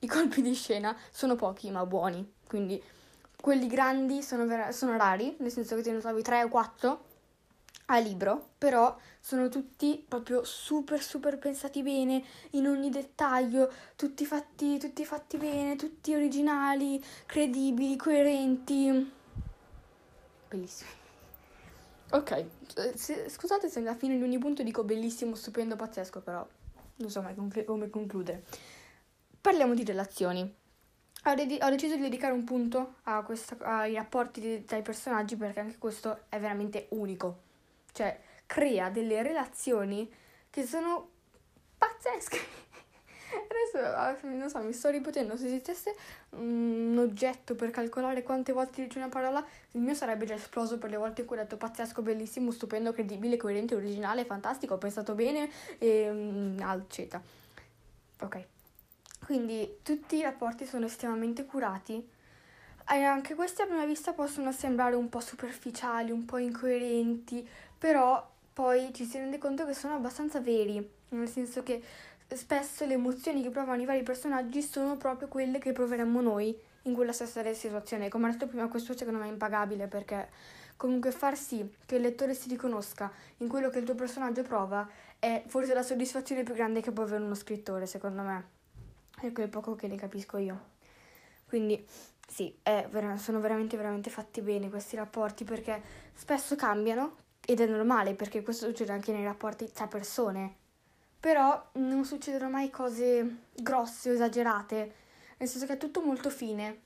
i 0.00 0.06
colpi 0.08 0.42
di 0.42 0.54
scena 0.54 0.94
sono 1.12 1.36
pochi 1.36 1.70
ma 1.70 1.86
buoni, 1.86 2.28
quindi 2.46 2.82
quelli 3.40 3.68
grandi 3.68 4.22
sono, 4.22 4.44
ver- 4.44 4.72
sono 4.74 4.96
rari, 4.96 5.36
nel 5.38 5.52
senso 5.52 5.76
che 5.76 5.82
te 5.82 5.92
ne 5.92 6.00
trovi 6.00 6.20
3 6.22 6.42
o 6.42 6.48
4 6.48 7.04
a 7.94 7.98
libro, 7.98 8.50
però 8.56 8.96
sono 9.18 9.48
tutti 9.48 10.04
proprio 10.06 10.44
super 10.44 11.02
super 11.02 11.38
pensati 11.38 11.82
bene 11.82 12.22
in 12.50 12.66
ogni 12.66 12.88
dettaglio, 12.88 13.70
tutti 13.96 14.24
fatti, 14.24 14.78
tutti 14.78 15.04
fatti 15.04 15.36
bene, 15.36 15.76
tutti 15.76 16.14
originali, 16.14 17.02
credibili, 17.26 17.96
coerenti. 17.96 19.12
Bellissimi. 20.48 20.90
Ok, 22.12 22.30
eh, 22.30 22.46
se, 22.96 23.28
scusate 23.28 23.68
se 23.68 23.78
alla 23.78 23.94
fine 23.94 24.16
di 24.16 24.22
ogni 24.22 24.38
punto 24.38 24.62
dico 24.62 24.82
bellissimo, 24.84 25.34
stupendo, 25.34 25.76
pazzesco, 25.76 26.20
però 26.20 26.46
non 26.96 27.10
so 27.10 27.22
mai 27.22 27.34
come 27.64 27.90
concludere. 27.90 28.44
Parliamo 29.40 29.74
di 29.74 29.84
relazioni. 29.84 30.40
Ho, 31.24 31.34
de- 31.34 31.58
ho, 31.60 31.70
deciso 31.70 31.96
di 31.96 32.02
dedicare 32.02 32.32
un 32.32 32.44
punto 32.44 32.94
questa, 33.24 33.56
ai 33.60 33.94
rapporti 33.94 34.64
tra 34.64 34.76
i 34.76 34.82
personaggi 34.82 35.36
perché 35.36 35.60
anche 35.60 35.78
questo 35.78 36.20
è 36.28 36.40
veramente 36.40 36.86
unico 36.90 37.48
cioè 37.92 38.18
crea 38.46 38.90
delle 38.90 39.22
relazioni 39.22 40.12
che 40.50 40.64
sono 40.64 41.08
pazzesche. 41.78 42.38
Adesso 43.30 43.94
ah, 43.96 44.16
non 44.22 44.50
so, 44.50 44.58
mi 44.58 44.72
sto 44.72 44.90
ripetendo, 44.90 45.36
se 45.36 45.46
esistesse 45.46 45.94
un 46.30 46.96
oggetto 46.98 47.54
per 47.54 47.70
calcolare 47.70 48.22
quante 48.22 48.52
volte 48.52 48.82
dice 48.82 48.98
una 48.98 49.08
parola, 49.08 49.44
il 49.72 49.80
mio 49.80 49.94
sarebbe 49.94 50.26
già 50.26 50.34
esploso 50.34 50.78
per 50.78 50.90
le 50.90 50.96
volte 50.96 51.20
in 51.20 51.26
cui 51.28 51.36
ho 51.36 51.40
detto 51.40 51.56
pazzesco, 51.56 52.02
bellissimo, 52.02 52.50
stupendo, 52.50 52.92
credibile, 52.92 53.36
coerente, 53.36 53.76
originale, 53.76 54.24
fantastico, 54.24 54.74
ho 54.74 54.78
pensato 54.78 55.14
bene, 55.14 55.48
e, 55.78 56.10
um, 56.10 56.60
eccetera. 56.60 57.22
Ok. 58.22 58.44
Quindi 59.24 59.78
tutti 59.82 60.16
i 60.16 60.22
rapporti 60.22 60.66
sono 60.66 60.86
estremamente 60.86 61.44
curati 61.44 62.04
e 62.92 63.02
anche 63.04 63.36
questi 63.36 63.62
a 63.62 63.66
prima 63.66 63.84
vista 63.84 64.12
possono 64.12 64.50
sembrare 64.50 64.96
un 64.96 65.08
po' 65.08 65.20
superficiali, 65.20 66.10
un 66.10 66.24
po' 66.24 66.38
incoerenti, 66.38 67.48
però 67.80 68.30
poi 68.52 68.92
ci 68.92 69.06
si 69.06 69.16
rende 69.16 69.38
conto 69.38 69.64
che 69.64 69.72
sono 69.72 69.94
abbastanza 69.94 70.38
veri, 70.38 70.86
nel 71.08 71.28
senso 71.28 71.62
che 71.62 71.82
spesso 72.28 72.84
le 72.84 72.92
emozioni 72.92 73.42
che 73.42 73.48
provano 73.48 73.80
i 73.80 73.86
vari 73.86 74.02
personaggi 74.02 74.60
sono 74.60 74.98
proprio 74.98 75.28
quelle 75.28 75.58
che 75.58 75.72
proveremmo 75.72 76.20
noi 76.20 76.54
in 76.82 76.92
quella 76.92 77.12
stessa 77.12 77.42
situazione. 77.54 78.10
Come 78.10 78.28
ho 78.28 78.32
detto 78.32 78.46
prima, 78.46 78.68
questo 78.68 78.94
secondo 78.94 79.18
me 79.18 79.28
è 79.28 79.30
impagabile 79.30 79.86
perché 79.86 80.28
comunque 80.76 81.10
far 81.10 81.38
sì 81.38 81.74
che 81.86 81.96
il 81.96 82.02
lettore 82.02 82.34
si 82.34 82.50
riconosca 82.50 83.10
in 83.38 83.48
quello 83.48 83.70
che 83.70 83.78
il 83.78 83.86
tuo 83.86 83.94
personaggio 83.94 84.42
prova 84.42 84.86
è 85.18 85.42
forse 85.46 85.72
la 85.72 85.82
soddisfazione 85.82 86.42
più 86.42 86.52
grande 86.52 86.82
che 86.82 86.92
può 86.92 87.04
avere 87.04 87.22
uno 87.22 87.34
scrittore, 87.34 87.86
secondo 87.86 88.20
me. 88.20 88.48
È 89.18 89.32
quel 89.32 89.48
poco 89.48 89.74
che 89.74 89.88
ne 89.88 89.96
capisco 89.96 90.36
io. 90.36 90.68
Quindi 91.48 91.82
sì, 92.28 92.54
ver- 92.62 93.16
sono 93.16 93.40
veramente, 93.40 93.78
veramente 93.78 94.10
fatti 94.10 94.42
bene 94.42 94.68
questi 94.68 94.96
rapporti 94.96 95.44
perché 95.44 95.80
spesso 96.14 96.56
cambiano 96.56 97.28
ed 97.50 97.58
è 97.58 97.66
normale 97.66 98.14
perché 98.14 98.42
questo 98.42 98.66
succede 98.66 98.92
anche 98.92 99.10
nei 99.10 99.24
rapporti 99.24 99.72
tra 99.72 99.88
persone. 99.88 100.54
Però 101.18 101.70
non 101.74 102.04
succedono 102.04 102.48
mai 102.48 102.70
cose 102.70 103.38
grosse 103.52 104.10
o 104.10 104.12
esagerate, 104.12 104.94
nel 105.36 105.48
senso 105.48 105.66
che 105.66 105.72
è 105.72 105.76
tutto 105.76 106.00
molto 106.00 106.30
fine. 106.30 106.82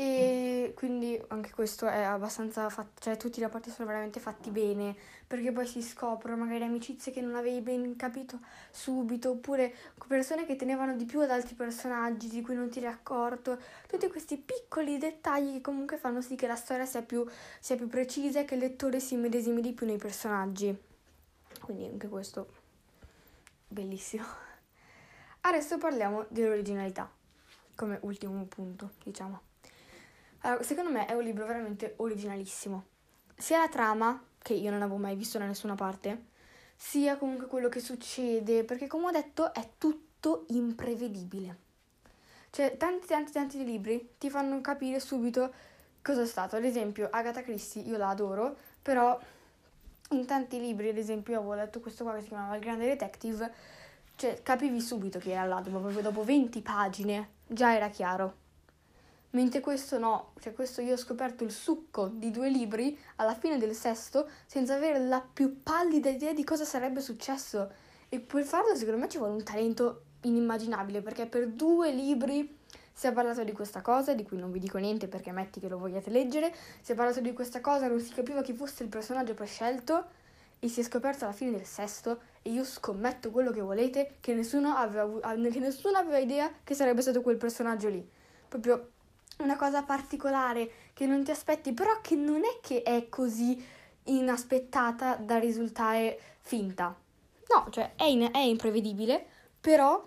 E 0.00 0.74
quindi 0.76 1.20
anche 1.26 1.50
questo 1.50 1.88
è 1.88 2.02
abbastanza 2.02 2.68
fatto, 2.70 3.00
cioè 3.00 3.16
tutti 3.16 3.40
i 3.40 3.42
rapporti 3.42 3.68
sono 3.68 3.88
veramente 3.88 4.20
fatti 4.20 4.50
bene, 4.50 4.94
perché 5.26 5.50
poi 5.50 5.66
si 5.66 5.82
scoprono 5.82 6.44
magari 6.44 6.62
amicizie 6.62 7.10
che 7.10 7.20
non 7.20 7.34
avevi 7.34 7.60
ben 7.62 7.96
capito 7.96 8.38
subito, 8.70 9.30
oppure 9.30 9.74
persone 10.06 10.46
che 10.46 10.54
tenevano 10.54 10.94
di 10.94 11.04
più 11.04 11.18
ad 11.20 11.32
altri 11.32 11.56
personaggi 11.56 12.28
di 12.28 12.42
cui 12.42 12.54
non 12.54 12.70
ti 12.70 12.78
eri 12.78 12.86
accorto. 12.86 13.58
Tutti 13.88 14.06
questi 14.08 14.36
piccoli 14.36 14.98
dettagli 14.98 15.54
che 15.54 15.60
comunque 15.60 15.96
fanno 15.96 16.20
sì 16.20 16.36
che 16.36 16.46
la 16.46 16.54
storia 16.54 16.86
sia 16.86 17.02
più, 17.02 17.26
sia 17.58 17.74
più 17.74 17.88
precisa 17.88 18.38
e 18.38 18.44
che 18.44 18.54
il 18.54 18.60
lettore 18.60 19.00
si 19.00 19.16
medesimi 19.16 19.60
di 19.60 19.72
più 19.72 19.84
nei 19.84 19.98
personaggi. 19.98 20.80
Quindi 21.60 21.86
anche 21.86 22.06
questo 22.06 22.52
bellissimo. 23.66 24.24
Adesso 25.40 25.76
parliamo 25.76 26.24
dell'originalità, 26.28 27.10
come 27.74 27.98
ultimo 28.02 28.44
punto, 28.44 28.92
diciamo. 29.02 29.47
Allora, 30.48 30.62
secondo 30.64 30.90
me 30.90 31.04
è 31.04 31.12
un 31.12 31.22
libro 31.22 31.44
veramente 31.44 31.92
originalissimo. 31.98 32.86
Sia 33.36 33.58
la 33.58 33.68
trama, 33.68 34.18
che 34.38 34.54
io 34.54 34.70
non 34.70 34.80
avevo 34.80 34.96
mai 34.96 35.14
visto 35.14 35.36
da 35.36 35.44
nessuna 35.44 35.74
parte, 35.74 36.24
sia 36.74 37.18
comunque 37.18 37.46
quello 37.48 37.68
che 37.68 37.80
succede, 37.80 38.64
perché 38.64 38.86
come 38.86 39.08
ho 39.08 39.10
detto 39.10 39.52
è 39.52 39.72
tutto 39.76 40.46
imprevedibile. 40.48 41.66
Cioè, 42.48 42.78
tanti 42.78 43.06
tanti 43.06 43.30
tanti 43.30 43.62
libri 43.62 44.14
ti 44.16 44.30
fanno 44.30 44.58
capire 44.62 45.00
subito 45.00 45.52
cosa 46.00 46.22
è 46.22 46.26
stato. 46.26 46.56
Ad 46.56 46.64
esempio, 46.64 47.08
Agatha 47.10 47.42
Christie, 47.42 47.82
io 47.82 47.98
la 47.98 48.08
adoro, 48.08 48.56
però 48.80 49.20
in 50.12 50.24
tanti 50.24 50.58
libri, 50.58 50.88
ad 50.88 50.96
esempio, 50.96 51.34
io 51.34 51.40
avevo 51.40 51.54
letto 51.56 51.80
questo 51.80 52.04
qua 52.04 52.14
che 52.14 52.22
si 52.22 52.28
chiamava 52.28 52.54
Il 52.54 52.62
Grande 52.62 52.86
Detective, 52.86 53.52
cioè 54.16 54.42
capivi 54.42 54.80
subito 54.80 55.18
che 55.18 55.32
era 55.32 55.44
là, 55.44 55.60
proprio 55.60 56.00
dopo 56.00 56.24
20 56.24 56.62
pagine 56.62 57.32
già 57.46 57.74
era 57.74 57.90
chiaro. 57.90 58.46
Mentre 59.30 59.60
questo 59.60 59.98
no, 59.98 60.32
cioè 60.40 60.54
questo 60.54 60.80
io 60.80 60.94
ho 60.94 60.96
scoperto 60.96 61.44
il 61.44 61.52
succo 61.52 62.06
di 62.06 62.30
due 62.30 62.48
libri 62.48 62.98
alla 63.16 63.34
fine 63.34 63.58
del 63.58 63.74
sesto 63.74 64.28
senza 64.46 64.74
avere 64.74 64.98
la 65.00 65.20
più 65.20 65.62
pallida 65.62 66.08
idea 66.08 66.32
di 66.32 66.44
cosa 66.44 66.64
sarebbe 66.64 67.00
successo. 67.00 67.70
E 68.08 68.20
per 68.20 68.44
farlo 68.44 68.74
secondo 68.74 68.98
me 68.98 69.08
ci 69.08 69.18
vuole 69.18 69.34
un 69.34 69.42
talento 69.42 70.04
inimmaginabile 70.22 71.02
perché 71.02 71.26
per 71.26 71.48
due 71.48 71.92
libri 71.92 72.56
si 72.90 73.06
è 73.06 73.12
parlato 73.12 73.44
di 73.44 73.52
questa 73.52 73.82
cosa, 73.82 74.14
di 74.14 74.24
cui 74.24 74.38
non 74.38 74.50
vi 74.50 74.58
dico 74.58 74.78
niente 74.78 75.08
perché 75.08 75.30
metti 75.30 75.60
che 75.60 75.68
lo 75.68 75.78
vogliate 75.78 76.10
leggere, 76.10 76.52
si 76.80 76.92
è 76.92 76.94
parlato 76.94 77.20
di 77.20 77.32
questa 77.32 77.60
cosa, 77.60 77.86
non 77.86 78.00
si 78.00 78.12
capiva 78.12 78.42
chi 78.42 78.54
fosse 78.54 78.82
il 78.82 78.88
personaggio 78.88 79.34
prescelto 79.34 80.06
e 80.58 80.68
si 80.68 80.80
è 80.80 80.82
scoperto 80.82 81.24
alla 81.24 81.32
fine 81.32 81.52
del 81.52 81.64
sesto 81.64 82.20
e 82.42 82.50
io 82.50 82.64
scommetto 82.64 83.30
quello 83.30 83.52
che 83.52 83.60
volete 83.60 84.16
che 84.20 84.34
nessuno 84.34 84.74
aveva, 84.74 85.20
che 85.34 85.60
nessuno 85.60 85.98
aveva 85.98 86.18
idea 86.18 86.50
che 86.64 86.74
sarebbe 86.74 87.02
stato 87.02 87.20
quel 87.20 87.36
personaggio 87.36 87.88
lì. 87.88 88.04
Proprio 88.48 88.90
una 89.38 89.56
cosa 89.56 89.82
particolare 89.82 90.70
che 90.92 91.06
non 91.06 91.24
ti 91.24 91.30
aspetti, 91.30 91.72
però 91.72 92.00
che 92.00 92.16
non 92.16 92.42
è 92.44 92.58
che 92.60 92.82
è 92.82 93.08
così 93.08 93.64
inaspettata 94.04 95.16
da 95.16 95.38
risultare 95.38 96.18
finta. 96.40 96.94
No, 97.54 97.66
cioè 97.70 97.92
è, 97.94 98.04
in, 98.04 98.28
è 98.32 98.38
imprevedibile, 98.38 99.26
però, 99.60 100.06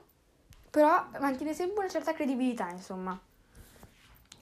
però, 0.69 1.07
mantiene 1.19 1.53
sempre 1.53 1.79
una 1.79 1.89
certa 1.89 2.13
credibilità, 2.13 2.69
insomma. 2.69 3.19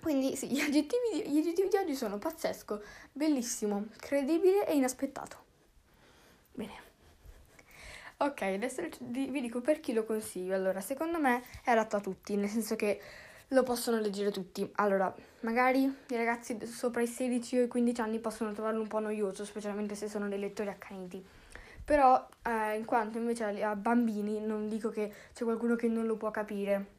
Quindi 0.02 0.36
sì, 0.36 0.48
gli 0.48 0.60
aggettivi, 0.60 1.24
di, 1.24 1.30
gli 1.30 1.38
aggettivi 1.40 1.68
di 1.68 1.78
oggi 1.78 1.96
sono 1.96 2.18
pazzesco, 2.18 2.82
bellissimo, 3.12 3.86
credibile 3.98 4.66
e 4.66 4.76
inaspettato. 4.76 5.38
Bene. 6.54 6.88
Ok, 8.18 8.42
adesso 8.42 8.84
vi 9.00 9.40
dico 9.40 9.62
per 9.62 9.80
chi 9.80 9.94
lo 9.94 10.04
consiglio. 10.04 10.54
Allora, 10.54 10.82
secondo 10.82 11.20
me 11.20 11.44
è 11.64 11.72
adatto 11.72 11.96
a 11.98 12.02
tutti, 12.02 12.36
nel 12.36 12.50
senso 12.50 12.76
che 12.76 13.00
lo 13.50 13.64
possono 13.64 14.00
leggere 14.00 14.32
tutti. 14.32 14.70
Allora, 14.76 15.14
magari 15.42 15.84
i 15.84 16.16
ragazzi 16.16 16.58
sopra 16.66 17.02
i 17.02 17.08
16 17.08 17.60
o 17.60 17.64
i 17.64 17.68
15 17.68 18.02
anni 18.02 18.20
possono 18.20 18.52
trovarlo 18.52 18.82
un 18.82 18.88
po' 18.88 19.00
noioso, 19.00 19.46
specialmente 19.46 19.96
se 19.96 20.08
sono 20.08 20.28
dei 20.28 20.40
lettori 20.40 20.70
accaniti. 20.70 21.24
Però, 21.84 22.28
eh, 22.44 22.78
in 22.78 22.86
quanto 22.86 23.18
invece 23.18 23.64
a, 23.64 23.76
bambini, 23.76 24.40
non 24.40 24.68
dico 24.68 24.90
che 24.90 25.12
c'è 25.34 25.44
qualcuno 25.44 25.76
che 25.76 25.88
non 25.88 26.06
lo 26.06 26.16
può 26.18 26.30
capire. 26.30 26.98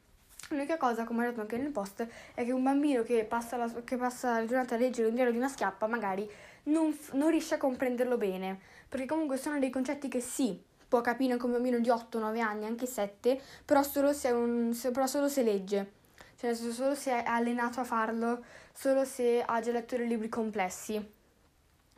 L'unica 0.49 0.75
cosa, 0.75 1.05
come 1.05 1.25
ho 1.25 1.29
detto 1.29 1.39
anche 1.39 1.55
nel 1.55 1.71
post, 1.71 2.05
è 2.33 2.43
che 2.43 2.51
un 2.51 2.63
bambino 2.63 3.03
che 3.03 3.23
passa 3.23 3.55
la, 3.55 3.71
che 3.85 3.95
passa 3.95 4.39
la 4.39 4.45
giornata 4.45 4.75
a 4.75 4.77
leggere 4.77 5.07
un 5.07 5.13
diario 5.13 5.31
di 5.31 5.37
una 5.37 5.47
schiappa 5.47 5.87
magari 5.87 6.29
non, 6.63 6.93
non 7.13 7.29
riesce 7.29 7.55
a 7.55 7.57
comprenderlo 7.57 8.17
bene, 8.17 8.59
perché 8.89 9.05
comunque 9.05 9.37
sono 9.37 9.59
dei 9.59 9.69
concetti 9.69 10.09
che 10.09 10.19
sì, 10.19 10.61
può 10.89 10.99
capire 10.99 11.31
anche 11.31 11.45
un 11.45 11.53
bambino 11.53 11.79
di 11.79 11.87
8-9 11.87 12.39
anni, 12.41 12.65
anche 12.65 12.85
7, 12.85 13.39
però 13.63 13.81
solo 13.83 14.11
se, 14.11 14.31
un, 14.31 14.73
se, 14.73 14.91
però 14.91 15.07
solo 15.07 15.29
se 15.29 15.43
legge 15.43 15.99
cioè 16.41 16.55
solo 16.55 16.95
se 16.95 17.11
è 17.11 17.23
allenato 17.23 17.81
a 17.81 17.83
farlo, 17.83 18.43
solo 18.73 19.05
se 19.05 19.43
ha 19.45 19.59
già 19.61 19.71
letto 19.71 19.95
dei 19.95 20.07
libri 20.07 20.27
complessi. 20.27 21.13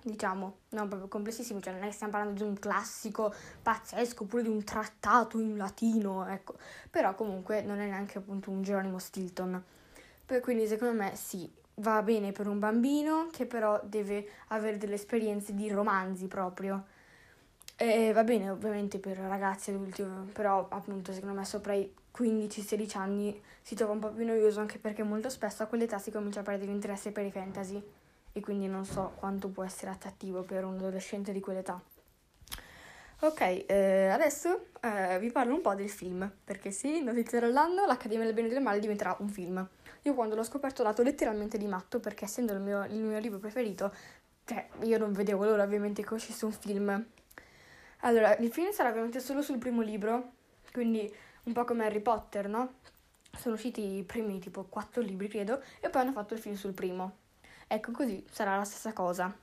Diciamo, 0.02 0.58
non 0.72 0.90
proprio 0.90 1.08
complessissimi, 1.08 1.62
cioè 1.62 1.72
non 1.72 1.84
è 1.84 1.86
che 1.86 1.94
stiamo 1.94 2.12
parlando 2.12 2.44
di 2.44 2.50
un 2.50 2.60
classico 2.60 3.34
pazzesco 3.62 4.24
oppure 4.24 4.44
di 4.44 4.50
un 4.50 4.62
trattato 4.66 5.40
in 5.40 5.56
latino, 5.56 6.28
ecco. 6.28 6.56
Però 6.90 7.16
comunque 7.16 7.62
non 7.62 7.80
è 7.80 7.86
neanche 7.86 8.18
appunto 8.18 8.52
un 8.52 8.62
Geronimo 8.64 9.00
Stilton. 9.00 9.64
Per, 10.26 10.42
quindi 10.42 10.68
secondo 10.68 11.02
me 11.02 11.16
sì, 11.16 11.50
va 11.76 12.02
bene 12.02 12.34
per 12.34 12.50
un 12.50 12.60
bambino 12.60 13.30
che 13.32 13.46
però 13.46 13.80
deve 13.86 14.28
avere 14.50 14.78
delle 14.78 14.96
esperienze 14.96 15.54
di 15.54 15.70
romanzi 15.70 16.28
proprio. 16.28 16.84
E 17.78 18.12
va 18.12 18.26
bene 18.26 18.50
ovviamente 18.50 19.00
per 19.00 19.18
ragazzi 19.20 19.70
adulti, 19.70 20.04
però 20.34 20.68
appunto 20.70 21.14
secondo 21.14 21.34
me 21.34 21.46
sopra 21.46 21.76
i 21.76 21.90
15-16 22.16 22.98
anni 22.98 23.42
si 23.62 23.76
trova 23.76 23.94
un 23.94 24.00
po' 24.00 24.10
più 24.10 24.26
noioso 24.26 24.60
anche 24.60 24.78
perché 24.78 25.04
molto 25.04 25.30
spesso 25.30 25.64
a 25.64 25.66
quell'età 25.66 25.98
si 25.98 26.12
comincia 26.12 26.42
a 26.42 26.44
perdere 26.44 26.72
interesse 26.72 27.12
per 27.12 27.26
i 27.26 27.32
fantasy 27.32 27.82
e 28.32 28.40
quindi 28.42 28.68
non 28.68 28.86
so 28.86 29.14
quanto 29.16 29.48
può 29.50 29.64
essere 29.64 29.92
attrattivo 29.92 30.42
per 30.42 30.66
un 30.66 30.76
adolescente 30.76 31.32
di 31.32 31.40
quell'età. 31.40 31.82
Ok, 33.20 33.66
eh, 33.68 34.10
adesso 34.10 34.66
eh, 34.82 35.18
vi 35.20 35.32
parlo 35.32 35.54
un 35.54 35.62
po' 35.62 35.74
del 35.76 35.90
film, 35.90 36.30
perché 36.44 36.72
sì, 36.72 37.02
notizia 37.02 37.40
dell'anno, 37.40 37.86
l'Accademia 37.86 38.26
del 38.26 38.34
Bene 38.34 38.48
e 38.48 38.52
del 38.52 38.62
Male 38.62 38.80
diventerà 38.80 39.16
un 39.20 39.30
film. 39.30 39.66
Io 40.02 40.14
quando 40.14 40.36
l'ho 40.36 40.44
scoperto 40.44 40.82
ho 40.82 40.86
dato 40.86 41.04
letteralmente 41.04 41.58
di 41.58 41.66
matto, 41.66 42.02
perché 42.02 42.26
essendo 42.26 42.52
il 42.52 42.60
mio, 42.60 42.84
il 42.84 43.00
mio 43.00 43.20
libro 43.20 43.40
preferito, 43.40 43.94
cioè 44.44 44.68
io 44.82 44.98
non 44.98 45.14
vedevo 45.14 45.46
l'ora 45.46 45.64
ovviamente 45.64 46.04
che 46.04 46.14
uscisse 46.14 46.44
un 46.44 46.52
film. 46.52 47.06
Allora, 48.00 48.36
il 48.36 48.52
film 48.52 48.72
sarà 48.72 48.90
ovviamente 48.90 49.22
solo 49.22 49.42
sul 49.42 49.58
primo 49.58 49.82
libro, 49.82 50.32
quindi 50.74 51.10
un 51.44 51.54
po' 51.54 51.66
come 51.66 51.86
Harry 51.86 52.00
Potter, 52.00 52.48
no? 52.48 52.76
Sono 53.38 53.56
usciti 53.56 53.98
i 53.98 54.04
primi 54.04 54.40
tipo 54.40 54.64
quattro 54.64 55.02
libri, 55.02 55.28
credo, 55.28 55.62
e 55.80 55.90
poi 55.90 56.02
hanno 56.02 56.12
fatto 56.12 56.34
il 56.34 56.40
film 56.40 56.56
sul 56.56 56.74
primo. 56.74 57.18
Ecco, 57.68 57.92
così 57.92 58.24
sarà 58.30 58.56
la 58.56 58.64
stessa 58.64 58.94
cosa. 58.94 59.36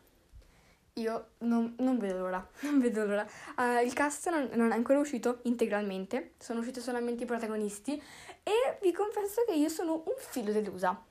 Io 0.95 1.29
non, 1.39 1.75
non 1.79 1.99
vedo 1.99 2.19
l'ora, 2.19 2.47
non 2.63 2.79
vedo 2.79 3.05
l'ora. 3.05 3.27
Uh, 3.57 3.85
il 3.85 3.93
cast 3.93 4.29
non, 4.31 4.51
non, 4.55 4.71
è 4.71 4.75
ancora 4.75 4.99
uscito 4.99 5.41
integralmente, 5.43 6.33
sono 6.39 6.61
usciti 6.61 6.81
solamente 6.81 7.25
i 7.25 7.27
protagonisti 7.27 8.01
e 8.43 8.79
vi 8.83 8.93
confesso 8.93 9.43
che 9.47 9.55
io 9.55 9.69
sono 9.69 9.95
un 9.95 10.15
filo 10.17 10.53
delusa. 10.53 11.05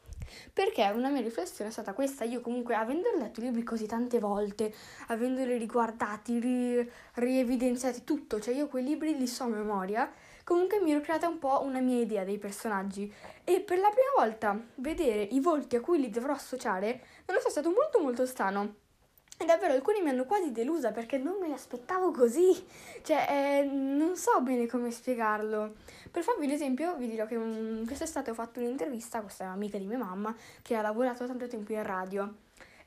Perché 0.53 0.87
una 0.93 1.09
mia 1.09 1.21
riflessione 1.21 1.69
è 1.69 1.73
stata 1.73 1.93
questa, 1.93 2.23
io 2.23 2.41
comunque 2.41 2.75
avendo 2.75 3.09
letto 3.17 3.39
i 3.39 3.43
libri 3.43 3.63
così 3.63 3.87
tante 3.87 4.19
volte, 4.19 4.73
avendoli 5.07 5.57
riguardati, 5.57 6.39
ri, 6.39 6.91
rievidenziati 7.15 8.03
tutto, 8.03 8.39
cioè 8.39 8.53
io 8.53 8.67
quei 8.67 8.83
libri 8.83 9.17
li 9.17 9.27
so 9.27 9.45
a 9.45 9.47
memoria, 9.47 10.11
comunque 10.49 10.79
mi 10.79 10.89
ero 10.89 10.99
creata 10.99 11.27
un 11.27 11.37
po' 11.37 11.61
una 11.61 11.79
mia 11.79 12.01
idea 12.01 12.23
dei 12.23 12.39
personaggi 12.39 13.13
e 13.43 13.59
per 13.59 13.77
la 13.77 13.89
prima 13.89 14.09
volta 14.17 14.59
vedere 14.75 15.21
i 15.21 15.39
volti 15.39 15.75
a 15.75 15.79
cui 15.79 15.99
li 15.99 16.09
dovrò 16.09 16.33
associare 16.33 17.01
non 17.27 17.35
lo 17.35 17.39
so, 17.39 17.49
è 17.49 17.51
stato 17.51 17.69
molto 17.69 17.99
molto 17.99 18.25
strano. 18.25 18.87
E 19.37 19.45
davvero 19.45 19.73
alcuni 19.73 20.01
mi 20.01 20.09
hanno 20.09 20.25
quasi 20.25 20.51
delusa 20.51 20.91
perché 20.91 21.19
non 21.19 21.37
me 21.39 21.47
li 21.47 21.53
aspettavo 21.53 22.11
così. 22.11 22.51
Cioè, 23.03 23.27
eh, 23.29 23.63
non 23.63 24.17
so 24.17 24.41
bene 24.41 24.65
come 24.65 24.91
spiegarlo. 24.91 25.75
Per 26.11 26.23
farvi 26.23 26.47
l'esempio, 26.47 26.95
vi 26.97 27.07
dirò 27.07 27.25
che 27.25 27.35
un, 27.35 27.83
quest'estate 27.85 28.31
ho 28.31 28.33
fatto 28.33 28.59
un'intervista 28.59 29.21
questa 29.21 29.45
amica 29.45 29.77
di 29.77 29.85
mia 29.85 29.99
mamma 29.99 30.35
che 30.61 30.75
ha 30.75 30.81
lavorato 30.81 31.25
tanto 31.25 31.47
tempo 31.47 31.71
in 31.71 31.83
radio. 31.83 32.33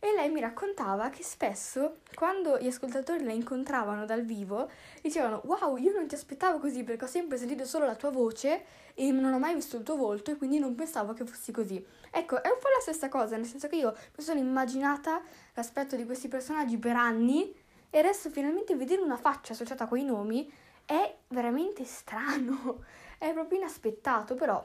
E 0.05 0.13
lei 0.15 0.31
mi 0.31 0.41
raccontava 0.41 1.11
che 1.11 1.23
spesso, 1.23 1.99
quando 2.17 2.59
gli 2.59 2.67
ascoltatori 2.67 3.23
la 3.23 3.31
incontravano 3.31 4.05
dal 4.05 4.25
vivo, 4.25 4.69
dicevano: 5.01 5.43
Wow, 5.45 5.77
io 5.77 5.93
non 5.93 6.09
ti 6.09 6.17
aspettavo 6.17 6.59
così 6.59 6.83
perché 6.83 7.05
ho 7.05 7.07
sempre 7.07 7.39
sentito 7.39 7.65
solo 7.65 7.87
la 7.87 7.95
tua 7.95 8.11
voce 8.11 8.65
e 8.95 9.13
non 9.13 9.33
ho 9.33 9.39
mai 9.39 9.55
visto 9.55 9.77
il 9.77 9.85
tuo 9.85 9.95
volto 9.95 10.33
e 10.33 10.37
quindi 10.37 10.59
non 10.59 10.75
pensavo 10.75 11.13
che 11.13 11.25
fossi 11.25 11.53
così. 11.53 11.87
Ecco, 12.11 12.43
è 12.43 12.49
un 12.49 12.59
po' 12.59 12.69
la 12.75 12.81
stessa 12.81 13.09
cosa, 13.09 13.37
nel 13.37 13.47
senso 13.47 13.69
che 13.69 13.77
io 13.77 13.97
mi 14.17 14.25
sono 14.25 14.41
immaginata 14.41 15.23
l'aspetto 15.55 15.95
di 15.95 16.05
questi 16.05 16.27
personaggi 16.27 16.79
per 16.79 16.97
anni 16.97 17.55
e 17.89 17.99
adesso 17.99 18.29
finalmente 18.29 18.75
vedere 18.75 19.03
una 19.03 19.17
faccia 19.17 19.53
associata 19.53 19.85
a 19.85 19.87
quei 19.87 20.03
nomi 20.03 20.53
è 20.85 21.17
veramente 21.29 21.85
strano, 21.85 22.83
è 23.19 23.33
proprio 23.33 23.59
inaspettato, 23.59 24.35
però 24.35 24.61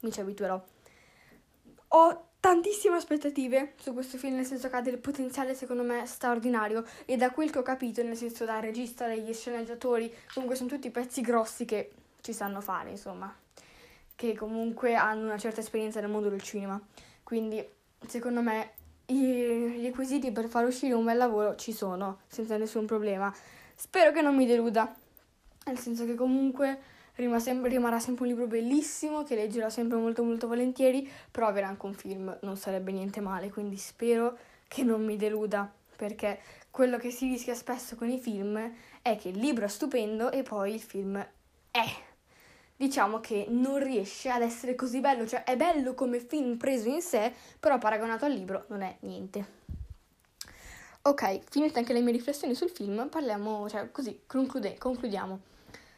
mi 0.00 0.12
ci 0.12 0.20
abituerò. 0.20 0.62
Ho 1.88 2.26
tantissime 2.42 2.96
aspettative 2.96 3.74
su 3.78 3.92
questo 3.92 4.18
film, 4.18 4.34
nel 4.34 4.44
senso 4.44 4.68
che 4.68 4.74
ha 4.74 4.80
del 4.80 4.98
potenziale 4.98 5.54
secondo 5.54 5.84
me 5.84 6.06
straordinario 6.06 6.84
e 7.04 7.16
da 7.16 7.30
quel 7.30 7.52
che 7.52 7.58
ho 7.60 7.62
capito, 7.62 8.02
nel 8.02 8.16
senso 8.16 8.44
dal 8.44 8.60
regista, 8.60 9.06
dagli 9.06 9.32
sceneggiatori, 9.32 10.12
comunque 10.34 10.56
sono 10.56 10.68
tutti 10.68 10.90
pezzi 10.90 11.20
grossi 11.20 11.64
che 11.64 11.92
ci 12.20 12.32
sanno 12.32 12.60
fare, 12.60 12.90
insomma 12.90 13.32
che 14.16 14.34
comunque 14.34 14.96
hanno 14.96 15.26
una 15.26 15.38
certa 15.38 15.60
esperienza 15.60 16.00
nel 16.00 16.10
mondo 16.10 16.28
del 16.28 16.42
cinema. 16.42 16.80
Quindi, 17.22 17.64
secondo 18.08 18.42
me, 18.42 18.72
i 19.06 19.80
requisiti 19.80 20.32
per 20.32 20.48
far 20.48 20.66
uscire 20.66 20.94
un 20.94 21.04
bel 21.04 21.16
lavoro 21.16 21.54
ci 21.54 21.72
sono, 21.72 22.22
senza 22.26 22.56
nessun 22.56 22.86
problema. 22.86 23.32
Spero 23.76 24.10
che 24.10 24.20
non 24.20 24.34
mi 24.34 24.46
deluda, 24.46 24.92
nel 25.66 25.78
senso 25.78 26.04
che 26.06 26.16
comunque 26.16 26.80
rimarrà 27.14 27.98
sempre 27.98 28.22
un 28.24 28.28
libro 28.28 28.46
bellissimo, 28.46 29.22
che 29.22 29.34
leggerò 29.34 29.68
sempre 29.68 29.98
molto 29.98 30.22
molto 30.22 30.46
volentieri, 30.46 31.08
però 31.30 31.46
avere 31.46 31.66
anche 31.66 31.86
un 31.86 31.94
film 31.94 32.36
non 32.42 32.56
sarebbe 32.56 32.92
niente 32.92 33.20
male, 33.20 33.50
quindi 33.50 33.76
spero 33.76 34.36
che 34.68 34.82
non 34.82 35.04
mi 35.04 35.16
deluda, 35.16 35.70
perché 35.96 36.40
quello 36.70 36.96
che 36.96 37.10
si 37.10 37.28
rischia 37.28 37.54
spesso 37.54 37.96
con 37.96 38.08
i 38.08 38.18
film 38.18 38.72
è 39.02 39.16
che 39.16 39.28
il 39.28 39.38
libro 39.38 39.66
è 39.66 39.68
stupendo 39.68 40.30
e 40.30 40.42
poi 40.42 40.74
il 40.74 40.80
film 40.80 41.24
è 41.70 41.84
diciamo 42.74 43.20
che 43.20 43.46
non 43.48 43.78
riesce 43.78 44.28
ad 44.28 44.42
essere 44.42 44.74
così 44.74 44.98
bello, 44.98 45.24
cioè 45.26 45.44
è 45.44 45.56
bello 45.56 45.94
come 45.94 46.18
film 46.18 46.56
preso 46.56 46.88
in 46.88 47.00
sé, 47.00 47.32
però 47.60 47.78
paragonato 47.78 48.24
al 48.24 48.32
libro 48.32 48.64
non 48.68 48.82
è 48.82 48.96
niente. 49.00 49.60
Ok, 51.02 51.40
finite 51.48 51.78
anche 51.78 51.92
le 51.92 52.00
mie 52.00 52.12
riflessioni 52.12 52.54
sul 52.54 52.70
film, 52.70 53.08
parliamo, 53.08 53.68
cioè 53.68 53.90
così, 53.92 54.22
conclude, 54.26 54.78
concludiamo. 54.78 55.51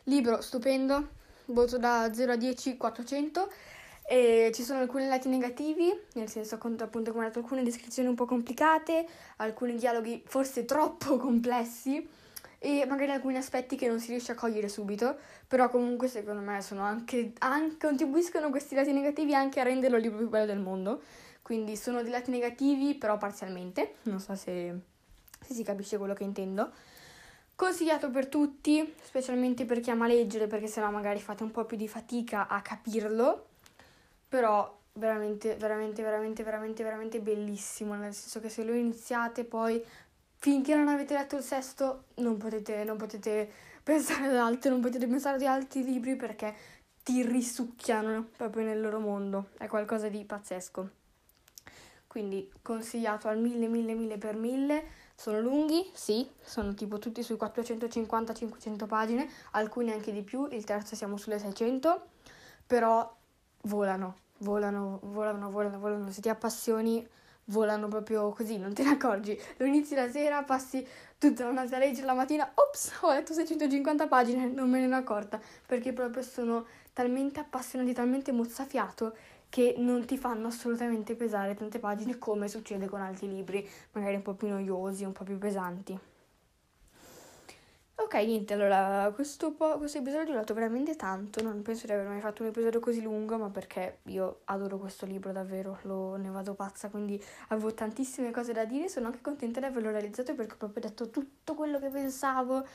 Libro 0.04 0.40
stupendo, 0.40 1.08
voto 1.46 1.78
da 1.78 2.10
0 2.12 2.32
a 2.32 2.36
10, 2.36 2.76
400. 2.76 3.50
E 4.06 4.50
ci 4.52 4.62
sono 4.62 4.80
alcuni 4.80 5.06
lati 5.06 5.28
negativi, 5.28 5.90
nel 6.14 6.28
senso 6.28 6.56
appunto 6.56 7.12
come 7.12 7.24
ho 7.24 7.26
detto 7.28 7.38
alcune 7.38 7.62
descrizioni 7.62 8.06
un 8.06 8.14
po' 8.14 8.26
complicate, 8.26 9.06
alcuni 9.36 9.76
dialoghi 9.76 10.22
forse 10.26 10.66
troppo 10.66 11.16
complessi 11.18 12.06
e 12.58 12.84
magari 12.86 13.12
alcuni 13.12 13.36
aspetti 13.36 13.76
che 13.76 13.88
non 13.88 14.00
si 14.00 14.08
riesce 14.08 14.32
a 14.32 14.34
cogliere 14.34 14.68
subito, 14.68 15.16
però 15.48 15.70
comunque 15.70 16.08
secondo 16.08 16.40
me 16.42 16.62
anche, 16.78 17.32
anche 17.38 17.86
contribuiscono 17.86 18.50
questi 18.50 18.74
lati 18.74 18.92
negativi 18.92 19.34
anche 19.34 19.60
a 19.60 19.64
renderlo 19.64 19.96
il 19.96 20.02
libro 20.02 20.18
più 20.18 20.28
bello 20.28 20.46
del 20.46 20.60
mondo. 20.60 21.00
Quindi 21.42 21.76
sono 21.76 22.02
dei 22.02 22.10
lati 22.10 22.30
negativi, 22.30 22.94
però 22.94 23.18
parzialmente, 23.18 23.96
non 24.04 24.18
so 24.18 24.34
se, 24.34 24.74
se 25.40 25.52
si 25.52 25.62
capisce 25.62 25.98
quello 25.98 26.14
che 26.14 26.24
intendo. 26.24 26.72
Consigliato 27.56 28.10
per 28.10 28.26
tutti, 28.26 28.94
specialmente 29.00 29.64
per 29.64 29.80
chi 29.80 29.90
ama 29.90 30.08
leggere, 30.08 30.48
perché 30.48 30.66
sennò 30.66 30.90
magari 30.90 31.20
fate 31.20 31.44
un 31.44 31.52
po' 31.52 31.64
più 31.64 31.76
di 31.76 31.86
fatica 31.86 32.48
a 32.48 32.60
capirlo, 32.62 33.46
però 34.28 34.76
veramente, 34.94 35.54
veramente, 35.56 36.02
veramente, 36.02 36.42
veramente, 36.42 36.82
veramente 36.82 37.20
bellissimo, 37.20 37.94
nel 37.94 38.12
senso 38.12 38.40
che 38.40 38.48
se 38.48 38.64
lo 38.64 38.74
iniziate 38.74 39.44
poi 39.44 39.82
finché 40.36 40.74
non 40.74 40.88
avete 40.88 41.14
letto 41.14 41.36
il 41.36 41.42
sesto 41.42 42.04
non 42.16 42.36
potete, 42.36 42.82
non 42.84 42.96
potete 42.96 43.48
pensare 43.82 44.26
ad 44.26 44.36
altro, 44.36 44.70
non 44.70 44.80
potete 44.80 45.06
pensare 45.06 45.36
ad 45.36 45.42
altri 45.42 45.84
libri 45.84 46.16
perché 46.16 46.54
ti 47.02 47.22
risucchiano 47.22 48.28
proprio 48.36 48.64
nel 48.64 48.80
loro 48.80 48.98
mondo, 48.98 49.50
è 49.58 49.66
qualcosa 49.68 50.08
di 50.08 50.24
pazzesco. 50.24 50.90
Quindi 52.06 52.50
consigliato 52.62 53.28
al 53.28 53.38
mille, 53.38 53.68
mille, 53.68 53.94
mille 53.94 54.18
per 54.18 54.36
mille. 54.36 55.02
Sono 55.16 55.40
lunghi, 55.40 55.90
sì, 55.94 56.28
sono 56.42 56.74
tipo 56.74 56.98
tutti 56.98 57.22
sui 57.22 57.36
450-500 57.36 58.86
pagine, 58.86 59.28
alcuni 59.52 59.92
anche 59.92 60.12
di 60.12 60.22
più, 60.22 60.46
il 60.50 60.64
terzo 60.64 60.96
siamo 60.96 61.16
sulle 61.16 61.38
600, 61.38 62.06
però 62.66 63.16
volano, 63.62 64.16
volano, 64.38 64.98
volano, 65.02 65.50
volano, 65.50 65.78
volano. 65.78 66.10
Se 66.10 66.20
ti 66.20 66.28
appassioni 66.28 67.06
volano 67.48 67.88
proprio 67.88 68.30
così, 68.30 68.58
non 68.58 68.72
te 68.72 68.82
ne 68.84 68.90
accorgi. 68.90 69.38
Lo 69.58 69.66
inizi 69.66 69.94
la 69.94 70.10
sera, 70.10 70.42
passi 70.42 70.86
tutta 71.18 71.44
la 71.44 71.52
notte 71.52 71.74
a 71.74 71.78
leggere 71.78 72.06
la 72.06 72.14
mattina, 72.14 72.50
ops, 72.54 72.92
ho 73.00 73.12
letto 73.12 73.32
650 73.32 74.06
pagine, 74.06 74.46
non 74.46 74.68
me 74.70 74.78
ne 74.80 74.86
ero 74.86 74.96
accorta, 74.96 75.40
perché 75.66 75.92
proprio 75.92 76.22
sono 76.22 76.66
talmente 76.92 77.40
appassionati, 77.40 77.92
talmente 77.92 78.32
mozzafiato 78.32 79.16
che 79.54 79.76
non 79.78 80.04
ti 80.04 80.18
fanno 80.18 80.48
assolutamente 80.48 81.14
pesare 81.14 81.54
tante 81.54 81.78
pagine 81.78 82.18
come 82.18 82.48
succede 82.48 82.88
con 82.88 83.00
altri 83.00 83.28
libri, 83.28 83.64
magari 83.92 84.16
un 84.16 84.22
po' 84.22 84.34
più 84.34 84.48
noiosi, 84.48 85.04
un 85.04 85.12
po' 85.12 85.22
più 85.22 85.38
pesanti. 85.38 85.96
Ok, 87.94 88.14
niente, 88.14 88.54
allora 88.54 89.12
questo, 89.14 89.52
po- 89.52 89.78
questo 89.78 89.98
episodio 89.98 90.24
è 90.24 90.26
durato 90.26 90.54
veramente 90.54 90.96
tanto, 90.96 91.40
non 91.40 91.62
penso 91.62 91.86
di 91.86 91.92
aver 91.92 92.08
mai 92.08 92.20
fatto 92.20 92.42
un 92.42 92.48
episodio 92.48 92.80
così 92.80 93.00
lungo, 93.00 93.38
ma 93.38 93.48
perché 93.48 93.98
io 94.06 94.40
adoro 94.46 94.76
questo 94.76 95.06
libro 95.06 95.30
davvero, 95.30 95.78
lo, 95.82 96.16
ne 96.16 96.30
vado 96.30 96.54
pazza, 96.54 96.88
quindi 96.88 97.22
avevo 97.50 97.72
tantissime 97.74 98.32
cose 98.32 98.52
da 98.52 98.64
dire, 98.64 98.88
sono 98.88 99.06
anche 99.06 99.20
contenta 99.20 99.60
di 99.60 99.66
averlo 99.66 99.92
realizzato 99.92 100.34
perché 100.34 100.54
ho 100.54 100.56
proprio 100.56 100.82
detto 100.82 101.10
tutto 101.10 101.54
quello 101.54 101.78
che 101.78 101.90
pensavo. 101.90 102.66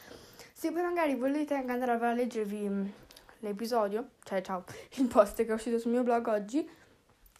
Se 0.53 0.71
poi 0.71 0.83
magari 0.83 1.15
volete 1.15 1.55
anche 1.55 1.73
andare 1.73 1.91
a 1.91 2.13
leggervi 2.13 3.07
l'episodio, 3.39 4.11
cioè 4.23 4.41
ciao, 4.41 4.63
il 4.97 5.07
post 5.07 5.35
che 5.35 5.45
è 5.45 5.53
uscito 5.53 5.77
sul 5.77 5.91
mio 5.91 6.03
blog 6.03 6.27
oggi, 6.27 6.67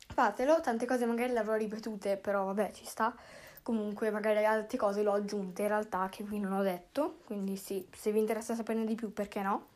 fatelo, 0.08 0.60
tante 0.62 0.86
cose 0.86 1.06
magari 1.06 1.34
le 1.34 1.40
avrò 1.40 1.56
ripetute, 1.56 2.18
però 2.18 2.46
vabbè 2.46 2.72
ci 2.72 2.86
sta 2.86 3.16
comunque 3.62 4.10
magari 4.10 4.44
altre 4.46 4.78
cose 4.78 5.04
l'ho 5.04 5.14
aggiunte 5.14 5.62
in 5.62 5.68
realtà 5.68 6.10
che 6.10 6.24
qui 6.24 6.40
non 6.40 6.54
ho 6.54 6.64
detto, 6.64 7.20
quindi 7.26 7.56
sì, 7.56 7.88
se 7.96 8.12
vi 8.12 8.20
interessa 8.20 8.56
saperne 8.56 8.86
di 8.86 8.96
più 8.96 9.14
perché 9.14 9.42
no. 9.42 9.68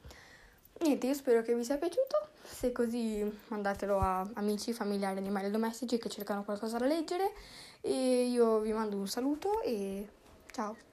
Niente, 0.80 1.08
io 1.08 1.14
spero 1.14 1.42
che 1.44 1.56
vi 1.56 1.64
sia 1.64 1.78
piaciuto, 1.78 2.30
se 2.42 2.72
così 2.72 3.24
mandatelo 3.50 4.00
a 4.00 4.28
amici, 4.34 4.74
familiari, 4.74 5.20
animali 5.20 5.52
domestici 5.52 5.98
che 5.98 6.10
cercano 6.10 6.44
qualcosa 6.44 6.78
da 6.78 6.88
leggere 6.88 7.32
e 7.82 8.26
io 8.26 8.60
vi 8.60 8.74
mando 8.74 8.98
un 8.98 9.08
saluto 9.08 9.62
e 9.62 10.08
ciao! 10.52 10.93